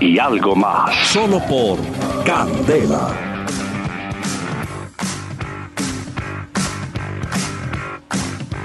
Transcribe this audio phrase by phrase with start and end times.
[0.00, 0.94] y algo más.
[1.08, 1.78] Solo por
[2.24, 3.12] Candela.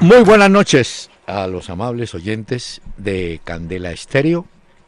[0.02, 4.46] Muy buenas noches a los amables oyentes de Candela Estéreo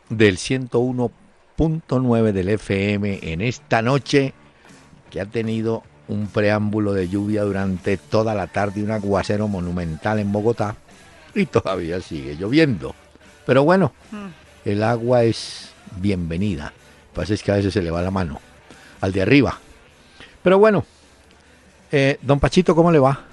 [0.10, 4.34] del 101.9 del FM en esta noche
[5.10, 10.32] que ha tenido un preámbulo de lluvia durante toda la tarde, un aguacero monumental en
[10.32, 10.76] Bogotá
[11.36, 12.96] y todavía sigue lloviendo.
[13.46, 13.94] Pero bueno,
[14.66, 16.66] el agua es bienvenida.
[16.66, 18.40] Lo que pasa es que a veces se le va la mano
[19.02, 19.60] al de arriba.
[20.44, 20.86] Pero bueno,
[21.92, 23.26] eh, don Pachito, ¿cómo le va?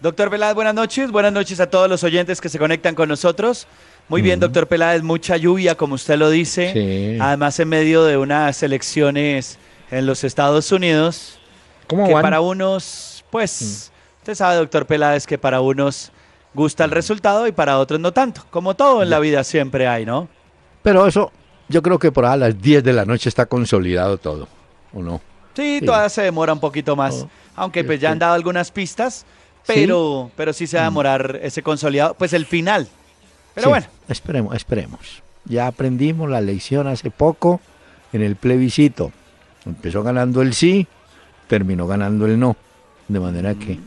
[0.00, 1.10] Doctor Peláez, buenas noches.
[1.10, 3.66] Buenas noches a todos los oyentes que se conectan con nosotros.
[4.08, 6.72] Muy bien, doctor Peláez, mucha lluvia, como usted lo dice.
[6.74, 7.18] Sí.
[7.20, 9.58] Además, en medio de unas elecciones
[9.90, 11.38] en los Estados Unidos,
[11.86, 12.22] ¿Cómo que van?
[12.22, 16.12] para unos, pues, usted sabe, doctor Peláez, que para unos
[16.52, 18.44] gusta el resultado y para otros no tanto.
[18.50, 20.28] Como todo en la vida siempre hay, ¿no?
[20.82, 21.32] Pero eso,
[21.68, 24.48] yo creo que por a las 10 de la noche está consolidado todo,
[24.92, 25.20] ¿o no?
[25.54, 25.86] Sí, Sí.
[25.86, 27.14] todavía se demora un poquito más.
[27.22, 28.24] Oh, Aunque pues ya han este.
[28.24, 29.24] dado algunas pistas,
[29.66, 32.88] pero, pero sí se va a demorar ese consolidado, pues el final.
[33.54, 33.86] Pero Sí, bueno.
[34.08, 35.22] Esperemos, esperemos.
[35.44, 37.60] Ya aprendimos la lección hace poco
[38.12, 39.12] en el plebiscito.
[39.64, 40.86] Empezó ganando el sí,
[41.46, 42.56] terminó ganando el no.
[43.08, 43.78] De manera que...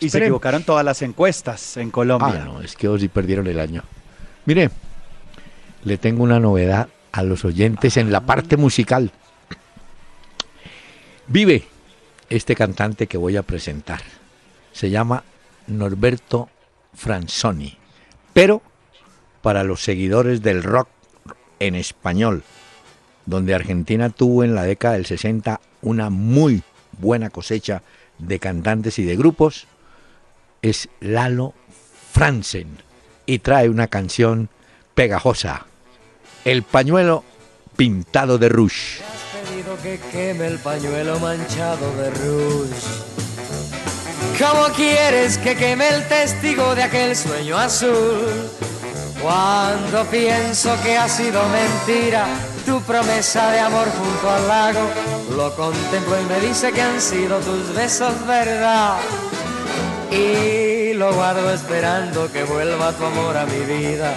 [0.00, 2.40] Y se equivocaron todas las encuestas en Colombia.
[2.42, 3.82] Ah, no, es que sí perdieron el año.
[4.46, 4.70] Mire,
[5.84, 9.12] le tengo una novedad a los oyentes en la parte musical.
[11.28, 11.64] Vive
[12.30, 14.00] este cantante que voy a presentar.
[14.72, 15.24] Se llama
[15.66, 16.48] Norberto
[16.94, 17.76] Franzoni.
[18.32, 18.62] Pero
[19.42, 20.88] para los seguidores del rock
[21.58, 22.42] en español,
[23.26, 26.62] donde Argentina tuvo en la década del 60 una muy
[26.98, 27.82] buena cosecha
[28.18, 29.66] de cantantes y de grupos,
[30.62, 31.54] es Lalo
[32.12, 32.78] Franzen
[33.26, 34.48] y trae una canción
[34.94, 35.66] pegajosa,
[36.44, 37.22] El pañuelo
[37.76, 39.00] pintado de rouge.
[39.02, 42.74] has pedido que queme el pañuelo manchado de rouge.
[44.40, 48.50] ¿Cómo quieres que queme el testigo de aquel sueño azul?
[49.22, 52.26] Cuando pienso que ha sido mentira
[52.66, 54.90] tu promesa de amor junto al lago,
[55.36, 58.96] lo contemplo y me dice que han sido tus besos verdad.
[60.10, 64.12] Y lo guardo esperando que vuelva tu amor a mi vida.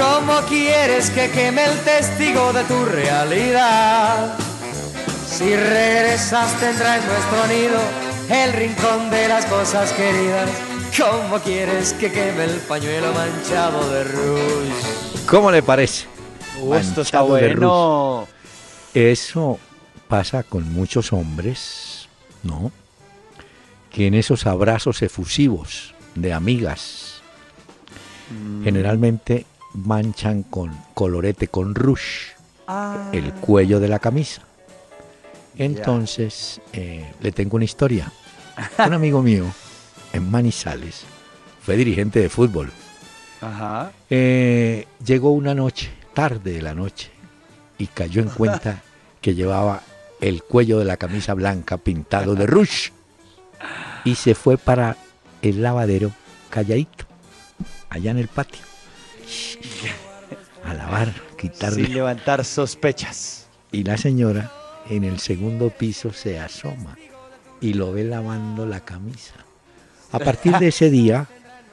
[0.00, 4.34] ¿Cómo quieres que queme el testigo de tu realidad?
[5.26, 7.78] Si regresas tendrá en nuestro nido
[8.30, 10.48] el rincón de las cosas queridas.
[10.96, 15.26] ¿Cómo quieres que queme el pañuelo manchado de rouge?
[15.26, 16.06] ¿Cómo le parece?
[16.62, 18.26] Uh, esto está bueno.
[18.94, 19.58] Eso
[20.08, 22.08] pasa con muchos hombres,
[22.42, 22.72] ¿no?
[23.90, 27.20] Que en esos abrazos efusivos de amigas,
[28.64, 29.44] generalmente
[29.74, 32.40] manchan con colorete con rouge
[32.72, 34.42] Ah, el cuello de la camisa.
[35.58, 38.12] Entonces, eh, le tengo una historia.
[38.78, 39.44] Un amigo mío
[40.12, 41.02] en Manizales
[41.62, 42.70] fue dirigente de fútbol.
[43.40, 43.90] Ajá.
[44.08, 47.10] Eh, llegó una noche, tarde de la noche,
[47.76, 48.82] y cayó en cuenta
[49.20, 49.82] que llevaba
[50.20, 52.92] el cuello de la camisa blanca pintado de rouge.
[54.04, 54.96] Y se fue para
[55.42, 56.12] el lavadero
[56.50, 57.04] calladito,
[57.88, 58.69] allá en el patio.
[60.64, 61.86] A lavar, quitarle.
[61.86, 63.46] Sin levantar sospechas.
[63.72, 64.52] Y la señora
[64.88, 66.96] en el segundo piso se asoma
[67.60, 69.34] y lo ve lavando la camisa.
[70.12, 71.28] A partir de ese día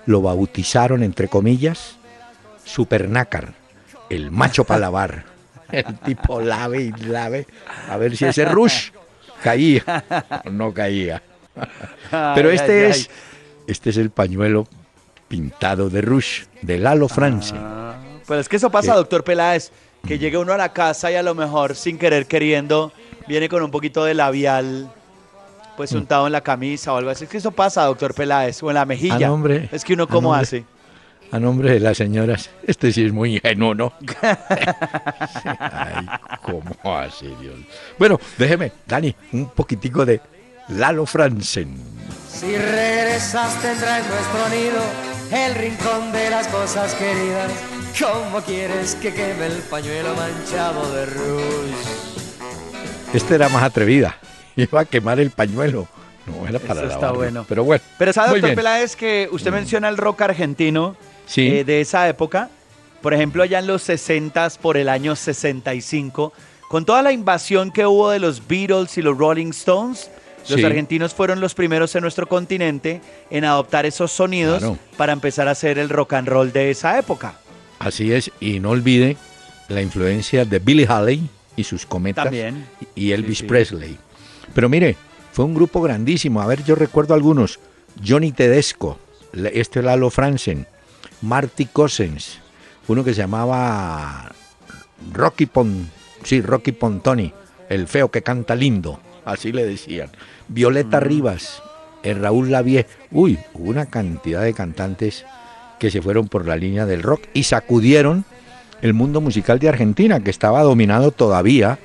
[0.06, 1.98] lo bautizaron, entre comillas,
[2.64, 3.54] Supernácar,
[4.10, 5.26] el macho para lavar.
[5.72, 7.46] El tipo lave y lave
[7.90, 8.92] a ver si ese rush
[9.44, 9.84] caía
[10.46, 11.22] o no caía.
[12.36, 13.10] Pero este es,
[13.68, 14.66] este es el pañuelo
[15.28, 17.54] pintado de rush de Lalo France.
[17.58, 17.96] Ah,
[18.28, 18.98] Pero es que eso pasa, ¿Qué?
[18.98, 19.72] doctor Peláez,
[20.08, 22.92] que llegue uno a la casa y a lo mejor sin querer queriendo
[23.28, 24.90] viene con un poquito de labial
[25.76, 25.98] pues Mm.
[25.98, 27.26] untado en la camisa o algo así.
[27.26, 29.32] Es que eso pasa, doctor Peláez, o en la mejilla.
[29.32, 29.70] Hombre.
[29.72, 30.66] es que uno cómo hace.
[31.32, 33.94] A nombre de las señoras, este sí es muy ingenuo, ¿no?
[34.24, 36.06] Ay,
[36.42, 37.56] ¿cómo así, Dios?
[38.00, 40.22] Bueno, déjeme, Dani, un poquitico de
[40.70, 41.76] Lalo Franzen.
[42.30, 44.82] Si regresas tendrá en nuestro nido
[45.32, 47.52] el rincón de las cosas queridas.
[48.00, 51.74] ¿Cómo quieres que queme el pañuelo manchado de rouge?
[53.14, 54.18] Esta era más atrevida.
[54.56, 55.88] Iba a quemar el pañuelo.
[56.26, 57.46] No, era para Eso está bueno.
[57.48, 57.84] Pero bueno.
[57.98, 58.56] Pero sabe, doctor bien.
[58.56, 60.96] Peláez, que usted menciona el rock argentino
[61.26, 61.48] Sí.
[61.48, 62.50] eh, de esa época.
[63.02, 66.34] Por ejemplo, allá en los 60 por el año 65,
[66.68, 70.10] con toda la invasión que hubo de los Beatles y los Rolling Stones,
[70.50, 70.66] los Sí.
[70.66, 74.78] argentinos fueron los primeros en nuestro continente en adoptar esos sonidos Claro.
[74.98, 77.40] para empezar a hacer el rock and roll de esa época.
[77.80, 78.32] Así es.
[78.40, 79.18] Y no olvide
[79.68, 82.26] la influencia de Billy Haley y sus cometas.
[82.26, 82.66] También.
[82.96, 83.48] Y Elvis Sí, sí.
[83.48, 83.98] Presley.
[84.54, 84.96] Pero mire,
[85.34, 86.42] fue un grupo grandísimo.
[86.42, 87.60] A ver, yo recuerdo algunos.
[88.06, 89.00] Johnny Tedesco,
[89.54, 90.66] este Lalo Franzen,
[91.22, 92.40] Marty Cossens,
[92.88, 94.32] uno que se llamaba
[95.14, 95.90] Rocky Pon,
[96.24, 97.34] sí, Rocky Pontoni,
[97.70, 100.10] el feo que canta lindo, así le decían.
[100.48, 101.62] Violeta Rivas,
[102.04, 102.86] el Raúl Lavie.
[103.12, 105.26] Uy, hubo una cantidad de cantantes
[105.80, 108.26] que se fueron por la línea del rock y sacudieron
[108.82, 111.80] el mundo musical de Argentina, que estaba dominado todavía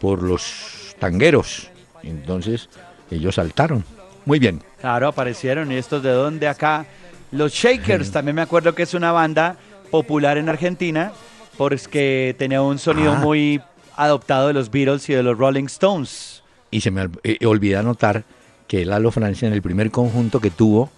[0.00, 1.70] por los tangueros.
[2.02, 2.68] Entonces,
[3.10, 3.84] ellos saltaron.
[4.24, 4.62] Muy bien.
[4.80, 6.86] Claro, aparecieron y estos de dónde acá.
[7.32, 9.56] Los Shakers, también me acuerdo que es una banda
[9.90, 11.12] popular en Argentina,
[11.56, 13.18] porque tenía un sonido Ah.
[13.18, 13.60] muy
[13.96, 16.39] adoptado de los Beatles y de los Rolling Stones.
[16.70, 18.24] Y se me ol- eh, olvidé anotar
[18.68, 20.90] que Lalo Francia en el primer conjunto que tuvo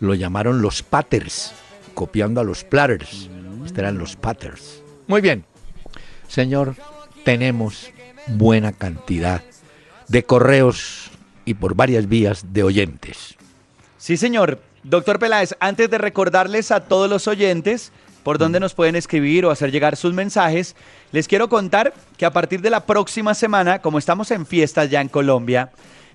[0.00, 1.52] lo llamaron los Patters,
[1.94, 3.28] copiando a los Platters.
[3.64, 4.82] Estos eran los Patters.
[5.06, 5.44] Muy bien.
[6.28, 6.74] Señor,
[7.24, 7.90] tenemos
[8.28, 9.42] buena cantidad
[10.08, 11.10] de correos
[11.44, 13.34] y por varias vías de oyentes.
[13.98, 14.60] Sí, señor.
[14.84, 17.90] Doctor Peláez, antes de recordarles a todos los oyentes
[18.28, 20.76] por dónde nos pueden escribir o hacer llegar sus mensajes,
[21.12, 25.00] les quiero contar que a partir de la próxima semana, como estamos en fiestas ya
[25.00, 25.70] en Colombia,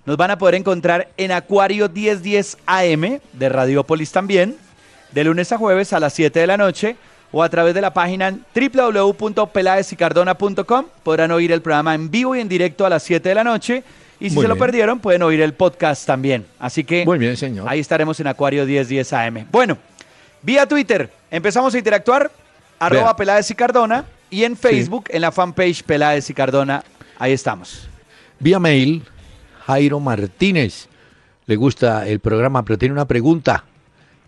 [0.05, 4.57] nos van a poder encontrar en Acuario 1010 AM de Radiopolis también,
[5.11, 6.97] de lunes a jueves a las 7 de la noche
[7.31, 12.47] o a través de la página www.pelaesicardona.com podrán oír el programa en vivo y en
[12.47, 13.83] directo a las 7 de la noche
[14.19, 16.45] y si Muy se lo perdieron pueden oír el podcast también.
[16.59, 17.67] Así que Muy bien, señor.
[17.67, 19.47] Ahí estaremos en Acuario 1010 AM.
[19.51, 19.79] Bueno,
[20.43, 22.31] vía Twitter empezamos a interactuar,
[22.79, 23.15] arroba Vea.
[23.15, 26.83] Peláez y Cardona, y en Facebook, en la fanpage Peláez y Cardona,
[27.17, 27.89] ahí estamos.
[28.39, 29.03] Vía mail,
[29.65, 30.87] Jairo Martínez.
[31.47, 33.65] Le gusta el programa, pero tiene una pregunta.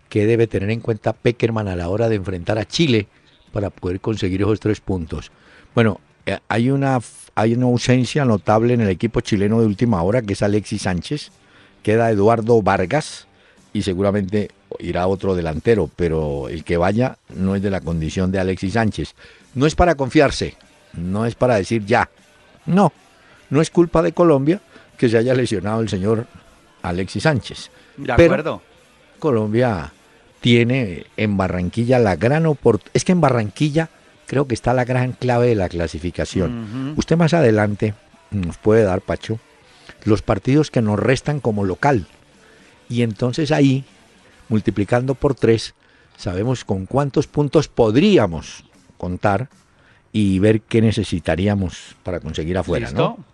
[0.08, 3.06] ¿Qué debe tener en cuenta Peckerman a la hora de enfrentar a Chile
[3.52, 5.30] para poder conseguir esos tres puntos?
[5.74, 6.98] Bueno, eh, hay una,
[7.36, 11.30] hay una ausencia notable en el equipo chileno de última hora, que es Alexis Sánchez.
[11.84, 13.25] Queda Eduardo Vargas
[13.76, 18.38] y seguramente irá otro delantero, pero el que vaya no es de la condición de
[18.38, 19.14] Alexis Sánchez.
[19.54, 20.54] No es para confiarse,
[20.94, 22.08] no es para decir ya.
[22.64, 22.90] No,
[23.50, 24.62] no es culpa de Colombia
[24.96, 26.26] que se haya lesionado el señor
[26.80, 27.70] Alexis Sánchez.
[27.98, 28.62] De Pero acuerdo.
[29.18, 29.92] Colombia
[30.40, 32.92] tiene en Barranquilla la gran oportunidad.
[32.94, 33.90] Es que en Barranquilla
[34.26, 36.94] creo que está la gran clave de la clasificación.
[36.96, 37.92] Usted más adelante
[38.30, 39.38] nos puede dar, Pacho,
[40.04, 42.06] los partidos que nos restan como local.
[42.88, 43.84] Y entonces ahí,
[44.48, 45.74] multiplicando por tres,
[46.16, 48.64] sabemos con cuántos puntos podríamos
[48.96, 49.48] contar
[50.12, 53.02] y ver qué necesitaríamos para conseguir afuera, ¿Listo?
[53.18, 53.24] ¿no?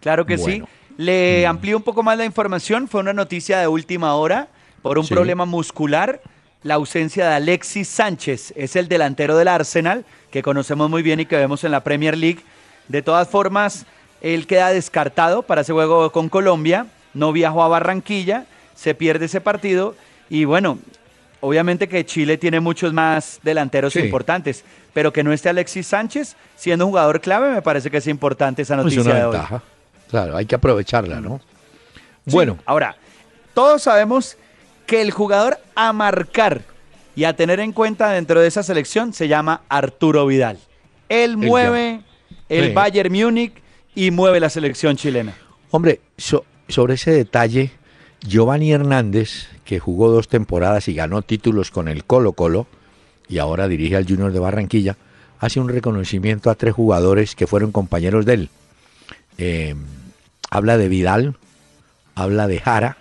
[0.00, 0.64] Claro que Bueno.
[0.64, 0.68] Mm.
[0.68, 0.72] sí.
[0.98, 2.86] Le amplío un poco más la información.
[2.86, 4.48] Fue una noticia de última hora
[4.82, 5.14] por un Sí.
[5.14, 6.20] problema muscular.
[6.64, 11.26] La ausencia de Alexis Sánchez es el delantero del Arsenal, que conocemos muy bien y
[11.26, 12.40] que vemos en la Premier League.
[12.88, 13.86] De todas formas,
[14.20, 16.86] él queda descartado para ese juego con Colombia.
[17.14, 19.94] No viajó a Barranquilla, se pierde ese partido.
[20.30, 20.78] Y bueno,
[21.40, 24.00] obviamente que Chile tiene muchos más delanteros Sí.
[24.00, 28.06] importantes, pero que no esté Alexis Sánchez siendo un jugador clave, me parece que es
[28.06, 29.36] importante esa Es noticia una de hoy.
[30.10, 31.40] Claro, hay que aprovecharla, ¿no?
[32.26, 32.96] Sí, Bueno, ahora,
[33.54, 34.36] todos sabemos
[34.86, 36.60] que el jugador a marcar
[37.16, 40.58] y a tener en cuenta dentro de esa selección se llama Arturo Vidal.
[41.08, 42.00] Él mueve
[42.48, 42.72] el Sí.
[42.72, 43.52] Bayern Múnich
[43.94, 45.34] y mueve la selección chilena.
[45.70, 47.70] Hombre, so- sobre ese detalle,
[48.24, 52.66] Giovanni Hernández, que jugó dos temporadas y ganó títulos con el Colo Colo,
[53.28, 54.96] y ahora dirige al Junior de Barranquilla,
[55.40, 58.50] hace un reconocimiento a tres jugadores que fueron compañeros de él.
[59.38, 59.74] Eh,
[60.50, 61.36] habla de Vidal,
[62.14, 62.96] habla de Jara,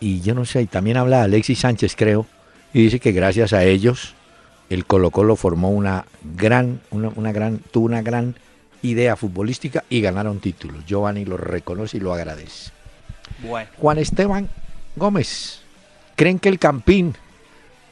[0.00, 2.26] y yo no sé, y también habla de Alexis Sánchez, creo,
[2.74, 4.14] y dice que gracias a ellos
[4.70, 6.04] el Colo Colo formó una
[6.36, 8.34] gran, una, una gran, tuvo una gran
[8.82, 10.84] idea futbolística y ganaron títulos.
[10.84, 12.75] Giovanni lo reconoce y lo agradece.
[13.42, 13.70] Bueno.
[13.78, 14.48] Juan Esteban
[14.96, 15.60] Gómez,
[16.16, 17.14] ¿creen que el Campín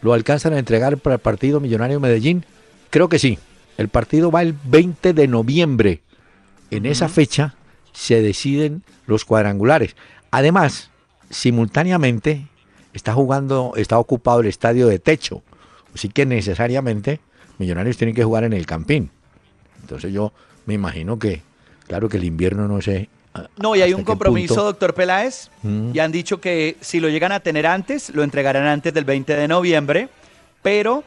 [0.00, 2.44] lo alcanzan a entregar para el partido Millonario Medellín?
[2.90, 3.38] Creo que sí.
[3.76, 6.00] El partido va el 20 de noviembre.
[6.70, 7.56] En esa fecha
[7.92, 9.96] se deciden los cuadrangulares.
[10.30, 10.90] Además,
[11.30, 12.46] simultáneamente
[12.92, 15.42] está jugando, está ocupado el estadio de techo.
[15.94, 17.20] Así que necesariamente
[17.58, 19.10] Millonarios tienen que jugar en el Campín.
[19.80, 20.32] Entonces yo
[20.66, 21.42] me imagino que,
[21.86, 23.08] claro que el invierno no sé.
[23.56, 25.90] No, y hay un compromiso, doctor Peláez, mm.
[25.92, 29.34] y han dicho que si lo llegan a tener antes, lo entregarán antes del 20
[29.34, 30.08] de noviembre,
[30.62, 31.02] pero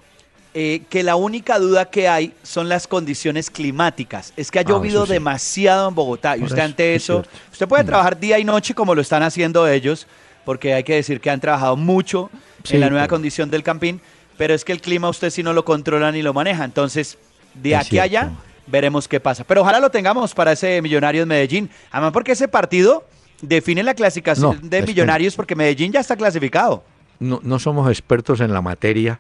[0.54, 4.34] eh, que la única duda que hay son las condiciones climáticas.
[4.36, 7.88] Es que ha ah, llovido demasiado en Bogotá y usted ante eso, usted puede mm.
[7.88, 10.06] trabajar día y noche como lo están haciendo ellos,
[10.44, 12.30] porque hay que decir que han trabajado mucho
[12.70, 14.02] en la nueva condición del campín,
[14.38, 16.66] pero es que el clima usted si no lo controla ni lo maneja.
[16.66, 17.18] Entonces,
[17.54, 18.32] de aquí a allá
[18.68, 19.44] veremos qué pasa.
[19.44, 21.70] Pero ojalá lo tengamos para ese Millonarios Medellín.
[21.92, 23.06] Además, porque ese partido
[23.42, 26.84] define la clasificación de Millonarios porque Medellín ya está clasificado.
[27.20, 29.20] No, no somos expertos en la materia,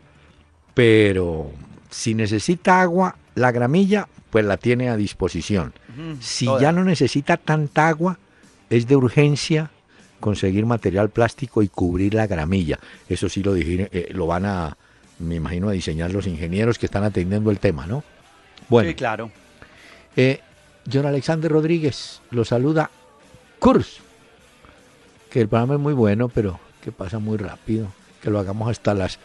[0.73, 1.51] pero
[1.89, 5.73] si necesita agua, la gramilla, pues la tiene a disposición.
[6.19, 8.19] si ya no necesita tanta agua,
[8.69, 9.71] es de urgencia
[10.19, 12.79] conseguir material plástico y cubrir la gramilla.
[13.07, 14.77] Eso sí lo, eh, lo van a,
[15.19, 18.03] me imagino, a diseñar los ingenieros que están atendiendo el tema, ¿no?
[18.69, 18.89] Bueno.
[18.89, 19.31] Sí, claro.
[20.15, 20.41] Eh,
[20.91, 22.89] John Alexander Rodríguez lo saluda
[23.59, 23.99] Kurs.
[25.29, 27.87] Que el programa es muy bueno, pero que pasa muy rápido.
[28.21, 29.19] Que lo hagamos hasta las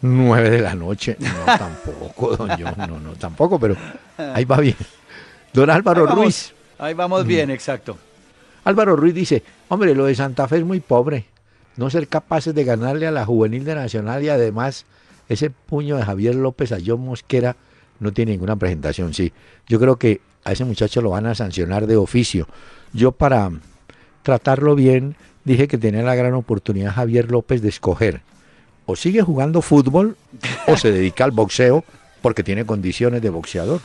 [0.00, 1.16] nueve de la noche.
[1.18, 3.76] No, tampoco, don John, no, no, tampoco, pero
[4.18, 4.76] ahí va bien.
[5.52, 6.52] Don Álvaro Ruiz.
[6.78, 7.96] Ahí vamos bien, exacto.
[8.64, 11.26] Álvaro Ruiz dice, hombre, lo de Santa Fe es muy pobre.
[11.76, 14.84] No ser capaces de ganarle a la juvenil de Nacional y además
[15.28, 17.56] ese puño de Javier López a John Mosquera
[18.02, 19.14] no tiene ninguna presentación.
[19.14, 19.32] Sí,
[19.68, 22.46] yo creo que a ese muchacho lo van a sancionar de oficio.
[22.92, 23.50] Yo para
[24.22, 28.20] tratarlo bien dije que tenía la gran oportunidad Javier López de escoger
[28.86, 30.16] o sigue jugando fútbol
[30.66, 31.84] o se dedica al boxeo
[32.20, 33.80] porque tiene condiciones de boxeador,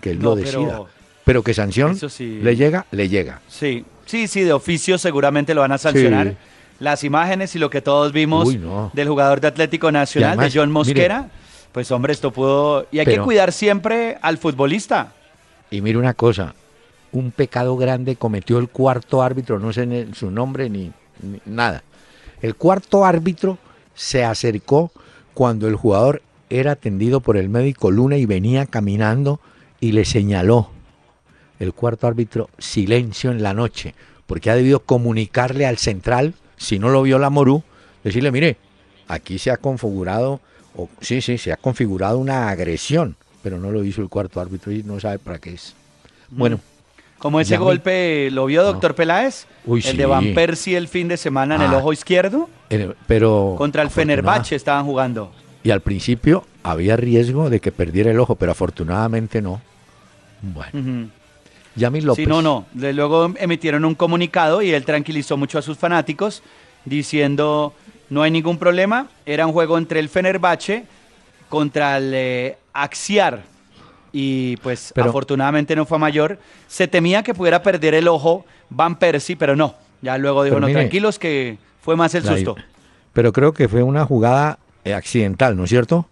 [0.00, 0.82] que él lo decida.
[1.24, 3.40] Pero, que sanción le llega, le llega.
[3.48, 6.34] Sí, sí, sí, de oficio seguramente lo van a sancionar.
[6.78, 8.48] Las imágenes y lo que todos vimos
[8.94, 11.30] del jugador de Atlético Nacional, de John Mosquera,
[11.72, 12.86] pues hombre, esto pudo...
[12.90, 15.12] Y hay que cuidar siempre al futbolista.
[15.70, 16.54] Y mire una cosa,
[17.12, 20.92] un pecado grande cometió el cuarto árbitro, no sé su nombre ni,
[21.44, 21.82] nada.
[22.40, 23.58] El cuarto árbitro
[23.94, 24.90] se acercó
[25.34, 29.40] cuando el jugador era atendido por el médico Luna y venía caminando
[29.78, 30.70] y le señaló
[31.60, 33.94] el cuarto árbitro silencio en la noche,
[34.26, 37.62] porque ha debido comunicarle al central, si no lo vio la Morú,
[38.02, 38.56] decirle, mire,
[39.06, 40.40] aquí se ha configurado
[40.76, 44.72] o, sí, sí, se ha configurado una agresión, pero no lo hizo el cuarto árbitro
[44.72, 45.74] y no sabe para qué es.
[46.30, 46.56] Bueno.
[46.56, 46.70] Mm.
[47.20, 49.46] Como ese golpe, ¿lo vio doctor Peláez?
[49.66, 51.76] el de Van Persie el fin de semana en el ah.
[51.76, 52.48] ojo izquierdo.
[53.06, 55.30] pero Contra el Fenerbahce estaban jugando.
[55.62, 59.60] Y al principio había riesgo de que perdiera el ojo, pero afortunadamente no.
[60.40, 61.10] Bueno.
[61.76, 62.24] Yamil López.
[62.24, 62.64] Sí, no, no.
[62.74, 66.42] Luego emitieron un comunicado y él tranquilizó mucho a sus fanáticos
[66.86, 67.74] diciendo
[68.10, 69.08] no hay ningún problema.
[69.24, 70.84] Era un juego entre el Fenerbahce
[71.48, 73.42] contra el eh, Axiar.
[74.12, 76.38] Y pues afortunadamente no fue mayor.
[76.66, 79.76] Se temía que pudiera perder el ojo Van Persie, pero no.
[80.02, 82.56] Ya luego dijo, no, tranquilos, que fue más el susto.
[83.12, 86.06] Pero creo que fue una jugada eh, accidental, ¿no es cierto?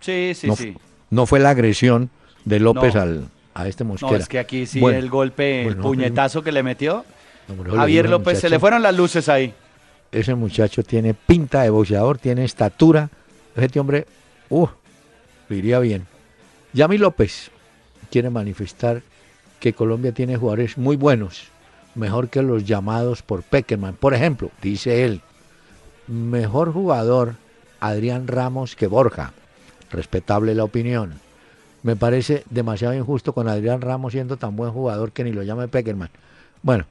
[0.00, 0.76] Sí, sí, sí.
[1.10, 2.08] No fue la agresión
[2.44, 4.12] de López al, a este Mosquera.
[4.12, 7.04] No, es que aquí sí el golpe, el puñetazo que le metió.
[7.74, 9.52] Javier López, se le fueron las luces ahí
[10.12, 13.10] ese muchacho tiene pinta de boxeador, tiene estatura.
[13.56, 14.06] Este hombre,
[14.50, 14.68] uh,
[15.50, 16.06] iría bien.
[16.74, 17.50] Yami López
[18.10, 19.02] quiere manifestar
[19.58, 21.44] que Colombia tiene jugadores muy buenos,
[21.94, 23.94] mejor que los llamados por Peckerman.
[23.94, 25.20] Por ejemplo, dice él,
[26.06, 27.34] mejor jugador
[27.80, 29.32] Adrián Ramos que Borja.
[29.90, 31.14] Respetable la opinión.
[31.82, 35.68] Me parece demasiado injusto con Adrián Ramos siendo tan buen jugador que ni lo llame
[35.68, 36.10] Peckerman.
[36.62, 36.86] Bueno,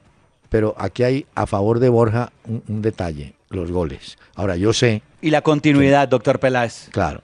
[0.52, 4.18] pero aquí hay a favor de Borja un, detalle, los goles.
[4.34, 5.00] Ahora, yo sé...
[5.22, 6.90] Y la continuidad, doctor Peláez.
[6.90, 7.22] Claro,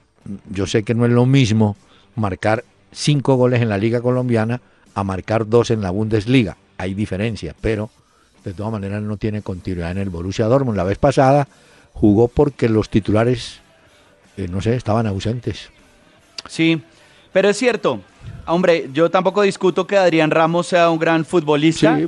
[0.48, 1.76] yo sé que no es lo mismo
[2.16, 4.62] marcar cinco goles en la Liga Colombiana
[4.94, 6.56] a marcar dos en la Bundesliga.
[6.78, 7.90] Hay diferencia, pero
[8.44, 10.78] de todas maneras no tiene continuidad en el Borussia Dortmund.
[10.78, 11.48] La vez pasada
[11.92, 13.60] jugó porque los titulares,
[14.38, 15.68] eh, no sé, estaban ausentes.
[16.48, 16.80] Sí,
[17.34, 18.00] pero es cierto,
[18.48, 21.98] Hombre, yo tampoco discuto que Adrián Ramos sea un gran futbolista,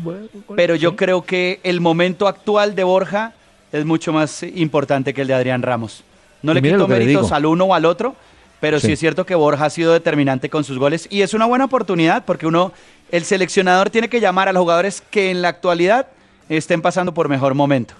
[0.56, 3.34] pero yo creo que el momento actual de Borja
[3.72, 6.02] es mucho más importante que el de Adrián Ramos.
[6.42, 8.16] No le quito méritos al uno o al otro,
[8.58, 8.92] pero sí.
[8.92, 12.24] es cierto que Borja ha sido determinante con sus goles y es una buena oportunidad
[12.24, 12.72] porque uno,
[13.10, 16.06] el seleccionador tiene que llamar a los jugadores que en la actualidad
[16.48, 17.94] estén pasando por mejor momento.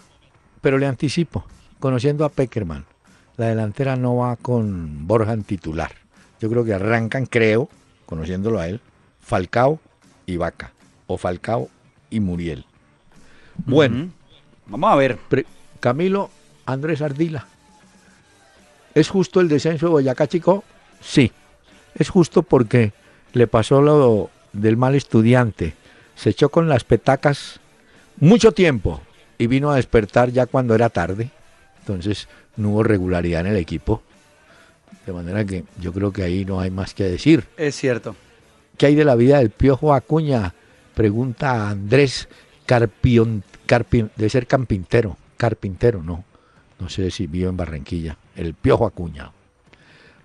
[0.63, 1.45] Pero le anticipo,
[1.79, 2.87] conociendo a Peckerman,
[3.37, 5.93] la delantera no va con Borja en titular.
[6.41, 7.69] Yo creo que arrancan, creo,
[8.11, 8.81] conociéndolo a él,
[9.21, 9.81] Falcao
[10.27, 10.73] y Vaca,
[11.07, 11.71] o Falcao
[12.11, 12.67] y Muriel.
[13.65, 14.11] Bueno,
[14.67, 15.19] vamos a ver.
[15.79, 16.29] Camilo
[16.67, 17.47] Andrés Ardila.
[18.95, 20.65] ¿Es justo el descenso de Boyacá Chico?
[21.01, 21.33] Sí.
[21.95, 22.93] es justo porque
[23.33, 25.75] le pasó lo del mal estudiante.
[26.17, 27.61] Se echó con las petacas
[28.19, 29.01] mucho tiempo
[29.39, 31.31] y vino a despertar ya cuando era tarde.
[31.79, 34.03] Entonces no hubo regularidad en el equipo.
[35.07, 37.45] De manera que yo creo que ahí no hay más que decir.
[37.57, 38.15] Es cierto.
[38.77, 40.55] ¿Qué hay de la vida del Piojo Acuña?
[40.95, 42.29] Pregunta Andrés
[42.67, 45.17] Carpion, Carpion, de ser carpintero.
[45.37, 46.25] Carpintero, no.
[46.79, 48.17] No sé si vive en Barranquilla.
[48.37, 49.33] El Piojo Acuña.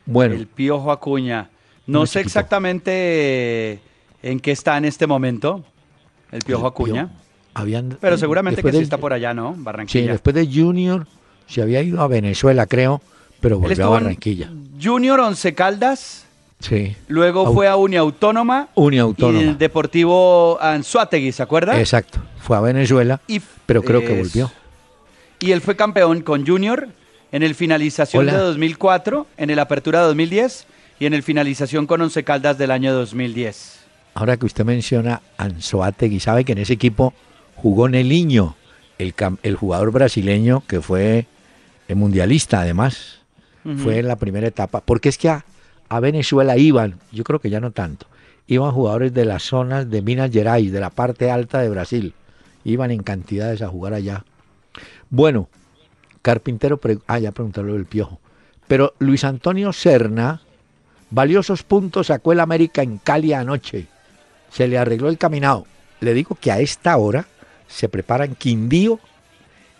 [0.05, 0.35] Bueno.
[0.35, 1.49] El Piojo Acuña.
[1.87, 3.79] No sé exactamente
[4.21, 5.63] en qué está en este momento
[6.31, 7.09] el Piojo Acuña.
[7.99, 9.55] pero seguramente que sí está por allá, ¿no?
[9.57, 10.05] Barranquilla.
[10.05, 11.07] Sí, después de Junior
[11.47, 13.01] se había ido a Venezuela, creo,
[13.45, 14.49] pero volvió a Barranquilla.
[14.81, 16.25] Junior Once Caldas.
[16.59, 16.95] Sí.
[17.07, 18.69] Luego fue a Uniautónoma.
[18.73, 19.39] Uniautónoma.
[19.39, 21.79] Y el Deportivo Anzuategui, ¿se acuerda?
[21.79, 22.17] Exacto.
[22.39, 23.21] Fue a Venezuela,
[23.67, 24.51] pero creo que volvió.
[25.39, 26.87] Y él fue campeón con Junior
[27.31, 30.65] en el finalización de 2004, en el Apertura 2010
[30.99, 33.79] y en el finalización con Once Caldas del año 2010.
[34.15, 37.13] Ahora que usted menciona Anzoátegui, sabe que en ese equipo
[37.57, 38.55] jugó Neliño,
[38.97, 41.27] el, el jugador brasileño que fue
[41.87, 43.19] el mundialista además.
[43.77, 44.81] Fue en la primera etapa.
[44.81, 45.43] Porque es que a,
[45.89, 48.05] a, Venezuela iban, yo creo que ya no tanto,
[48.45, 52.13] iban jugadores de las zonas de Minas Gerais, de la parte alta de Brasil.
[52.63, 54.23] Iban en cantidades a jugar allá.
[55.09, 55.49] Bueno,
[56.21, 58.19] Carpintero, ah, ya preguntaron del piojo.
[58.67, 60.41] Pero Luis Antonio Serna,
[61.11, 63.87] valiosos puntos sacó el América en Cali anoche.
[64.51, 65.65] Se le arregló el caminado.
[65.99, 67.27] Le digo que a esta hora
[67.67, 68.99] se preparan Quindío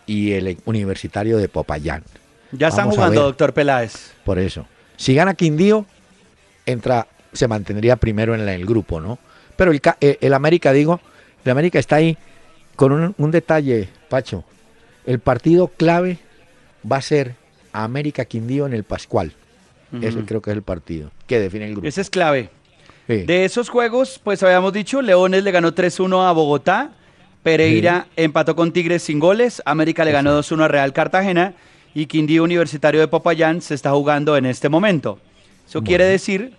[0.06, 2.04] y el Universitario de Popayán.
[2.52, 4.12] Ya están jugando, doctor Peláez.
[4.24, 4.66] Por eso.
[4.96, 5.84] Si gana Quindío,
[6.64, 9.18] entra, se mantendría primero en el grupo, ¿no?
[9.56, 11.00] Pero el, eh, el, América, digo,
[11.44, 12.16] el América está ahí
[12.76, 14.44] con un, detalle, Pacho.
[15.06, 16.18] El partido clave
[16.90, 17.34] va a ser
[17.72, 19.32] América Quindío en el Pascual.
[20.02, 21.86] Ese creo que es el partido que define el grupo.
[21.86, 22.50] Ese es clave.
[23.06, 26.90] De esos juegos, pues habíamos dicho, Leones le ganó 3-1 a Bogotá,
[27.44, 31.54] Pereira empató con Tigres sin goles, América le ganó 2-1 a Real Cartagena
[31.96, 35.18] y Quindío Universitario de Popayán se está jugando en este momento.
[35.66, 36.52] Eso quiere decir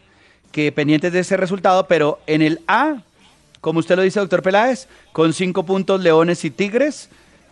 [0.51, 3.03] que pendientes de ese resultado, pero en el A,
[3.61, 7.09] como usted lo dice, doctor Peláez, con 5 puntos Leones y Tigres,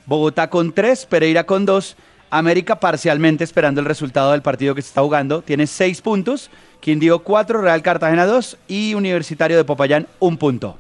[0.08, 1.96] Bogotá con 3, Pereira con 2
[2.32, 5.44] América parcialmente esperando el resultado del partido que se está jugando.
[5.44, 6.50] Tiene seis puntos.
[6.80, 10.76] Quindío cuatro, Real Cartagena dos y Universitario de Popayán un punto.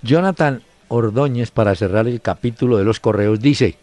[0.00, 3.76] Jonathan Ordóñez, para cerrar el capítulo de los correos, dice,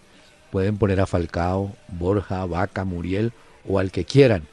[0.52, 3.34] pueden poner a Falcao, Borja, Vaca, Muriel
[3.68, 4.44] o al que quieran,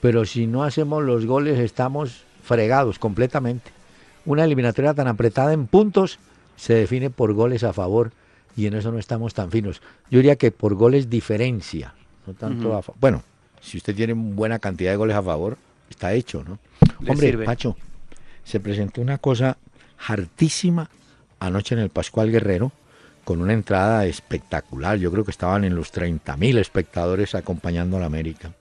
[0.00, 3.70] pero si no hacemos los goles estamos fregados completamente.
[4.24, 6.18] Una eliminatoria tan apretada en puntos
[6.56, 8.12] se define por goles a favor
[8.56, 9.80] y en eso no estamos tan finos.
[10.10, 11.94] Yo diría que por goles diferencia,
[12.26, 13.22] no tanto a Bueno,
[13.60, 15.56] si usted tiene buena cantidad de goles a favor,
[15.88, 16.58] está hecho, ¿no?
[17.08, 17.76] Hombre, Pacho,
[18.44, 19.56] se presentó una cosa
[20.06, 20.90] hartísima
[21.40, 22.72] anoche en el Pascual Guerrero,
[23.28, 24.96] con una entrada espectacular.
[24.96, 28.52] Yo creo que estaban en los 30.000 espectadores acompañando a la América.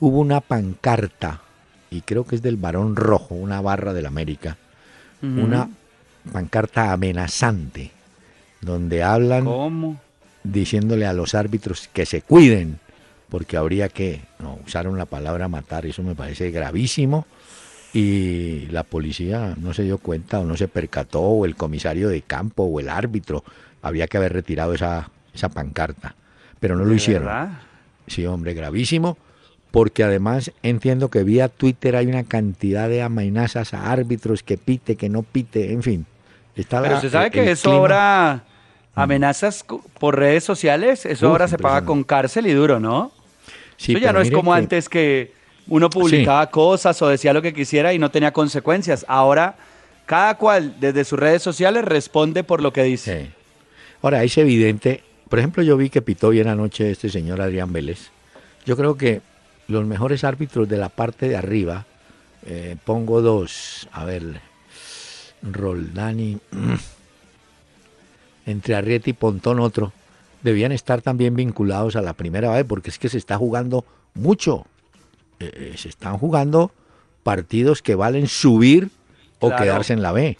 [0.00, 1.40] Hubo una pancarta,
[1.88, 4.58] y creo que es del Barón Rojo, una barra del América,
[5.22, 5.70] una
[6.30, 7.90] pancarta amenazante
[8.60, 9.98] donde hablan
[10.44, 12.78] diciéndole a los árbitros que se cuiden,
[13.30, 17.26] porque habría que, no, usaron la palabra matar, eso me parece gravísimo,
[17.94, 22.20] y la policía no se dio cuenta o no se percató, o el comisario de
[22.20, 23.42] campo o el árbitro,
[23.86, 26.14] había que haber retirado esa, esa pancarta,
[26.60, 27.28] pero no lo hicieron.
[28.06, 29.16] Sí, hombre, gravísimo,
[29.70, 34.96] porque además entiendo que vía Twitter hay una cantidad de amenazas a árbitros que pite,
[34.96, 36.06] que no pite, en fin.
[36.54, 38.44] Pero se sabe que eso ahora,
[38.94, 39.64] amenazas
[39.98, 43.12] por redes sociales, eso ahora se paga con cárcel y duro, ¿no?
[43.76, 45.34] Sí, eso ya no es como antes que
[45.68, 49.04] uno publicaba cosas o decía lo que quisiera y no tenía consecuencias.
[49.06, 49.56] Ahora,
[50.06, 53.32] cada cual desde sus redes sociales responde por lo que dice.
[54.02, 58.10] Ahora, es evidente, por ejemplo, yo vi que pitó bien anoche este señor Adrián Vélez.
[58.64, 59.20] Yo creo que
[59.68, 61.86] los mejores árbitros de la parte de arriba,
[62.44, 64.40] eh, pongo dos, a ver,
[65.42, 66.38] Roldani,
[68.46, 69.92] entre Arrieta y Pontón otro,
[70.42, 74.66] debían estar también vinculados a la primera vez, porque es que se está jugando mucho.
[75.40, 76.70] Eh, eh, se están jugando
[77.22, 78.90] partidos que valen subir
[79.40, 80.38] o quedarse en la B.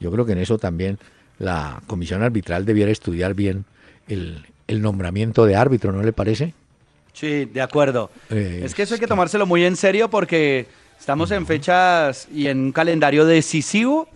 [0.00, 0.98] Yo creo que en eso también
[1.42, 3.64] la comisión arbitral debiera estudiar bien
[4.08, 6.54] el, nombramiento de árbitro, ¿no le parece?
[7.12, 8.10] Sí, de acuerdo.
[8.30, 10.66] es que eso hay que tomárselo muy en serio porque
[10.98, 14.08] estamos en fechas y en un calendario decisivo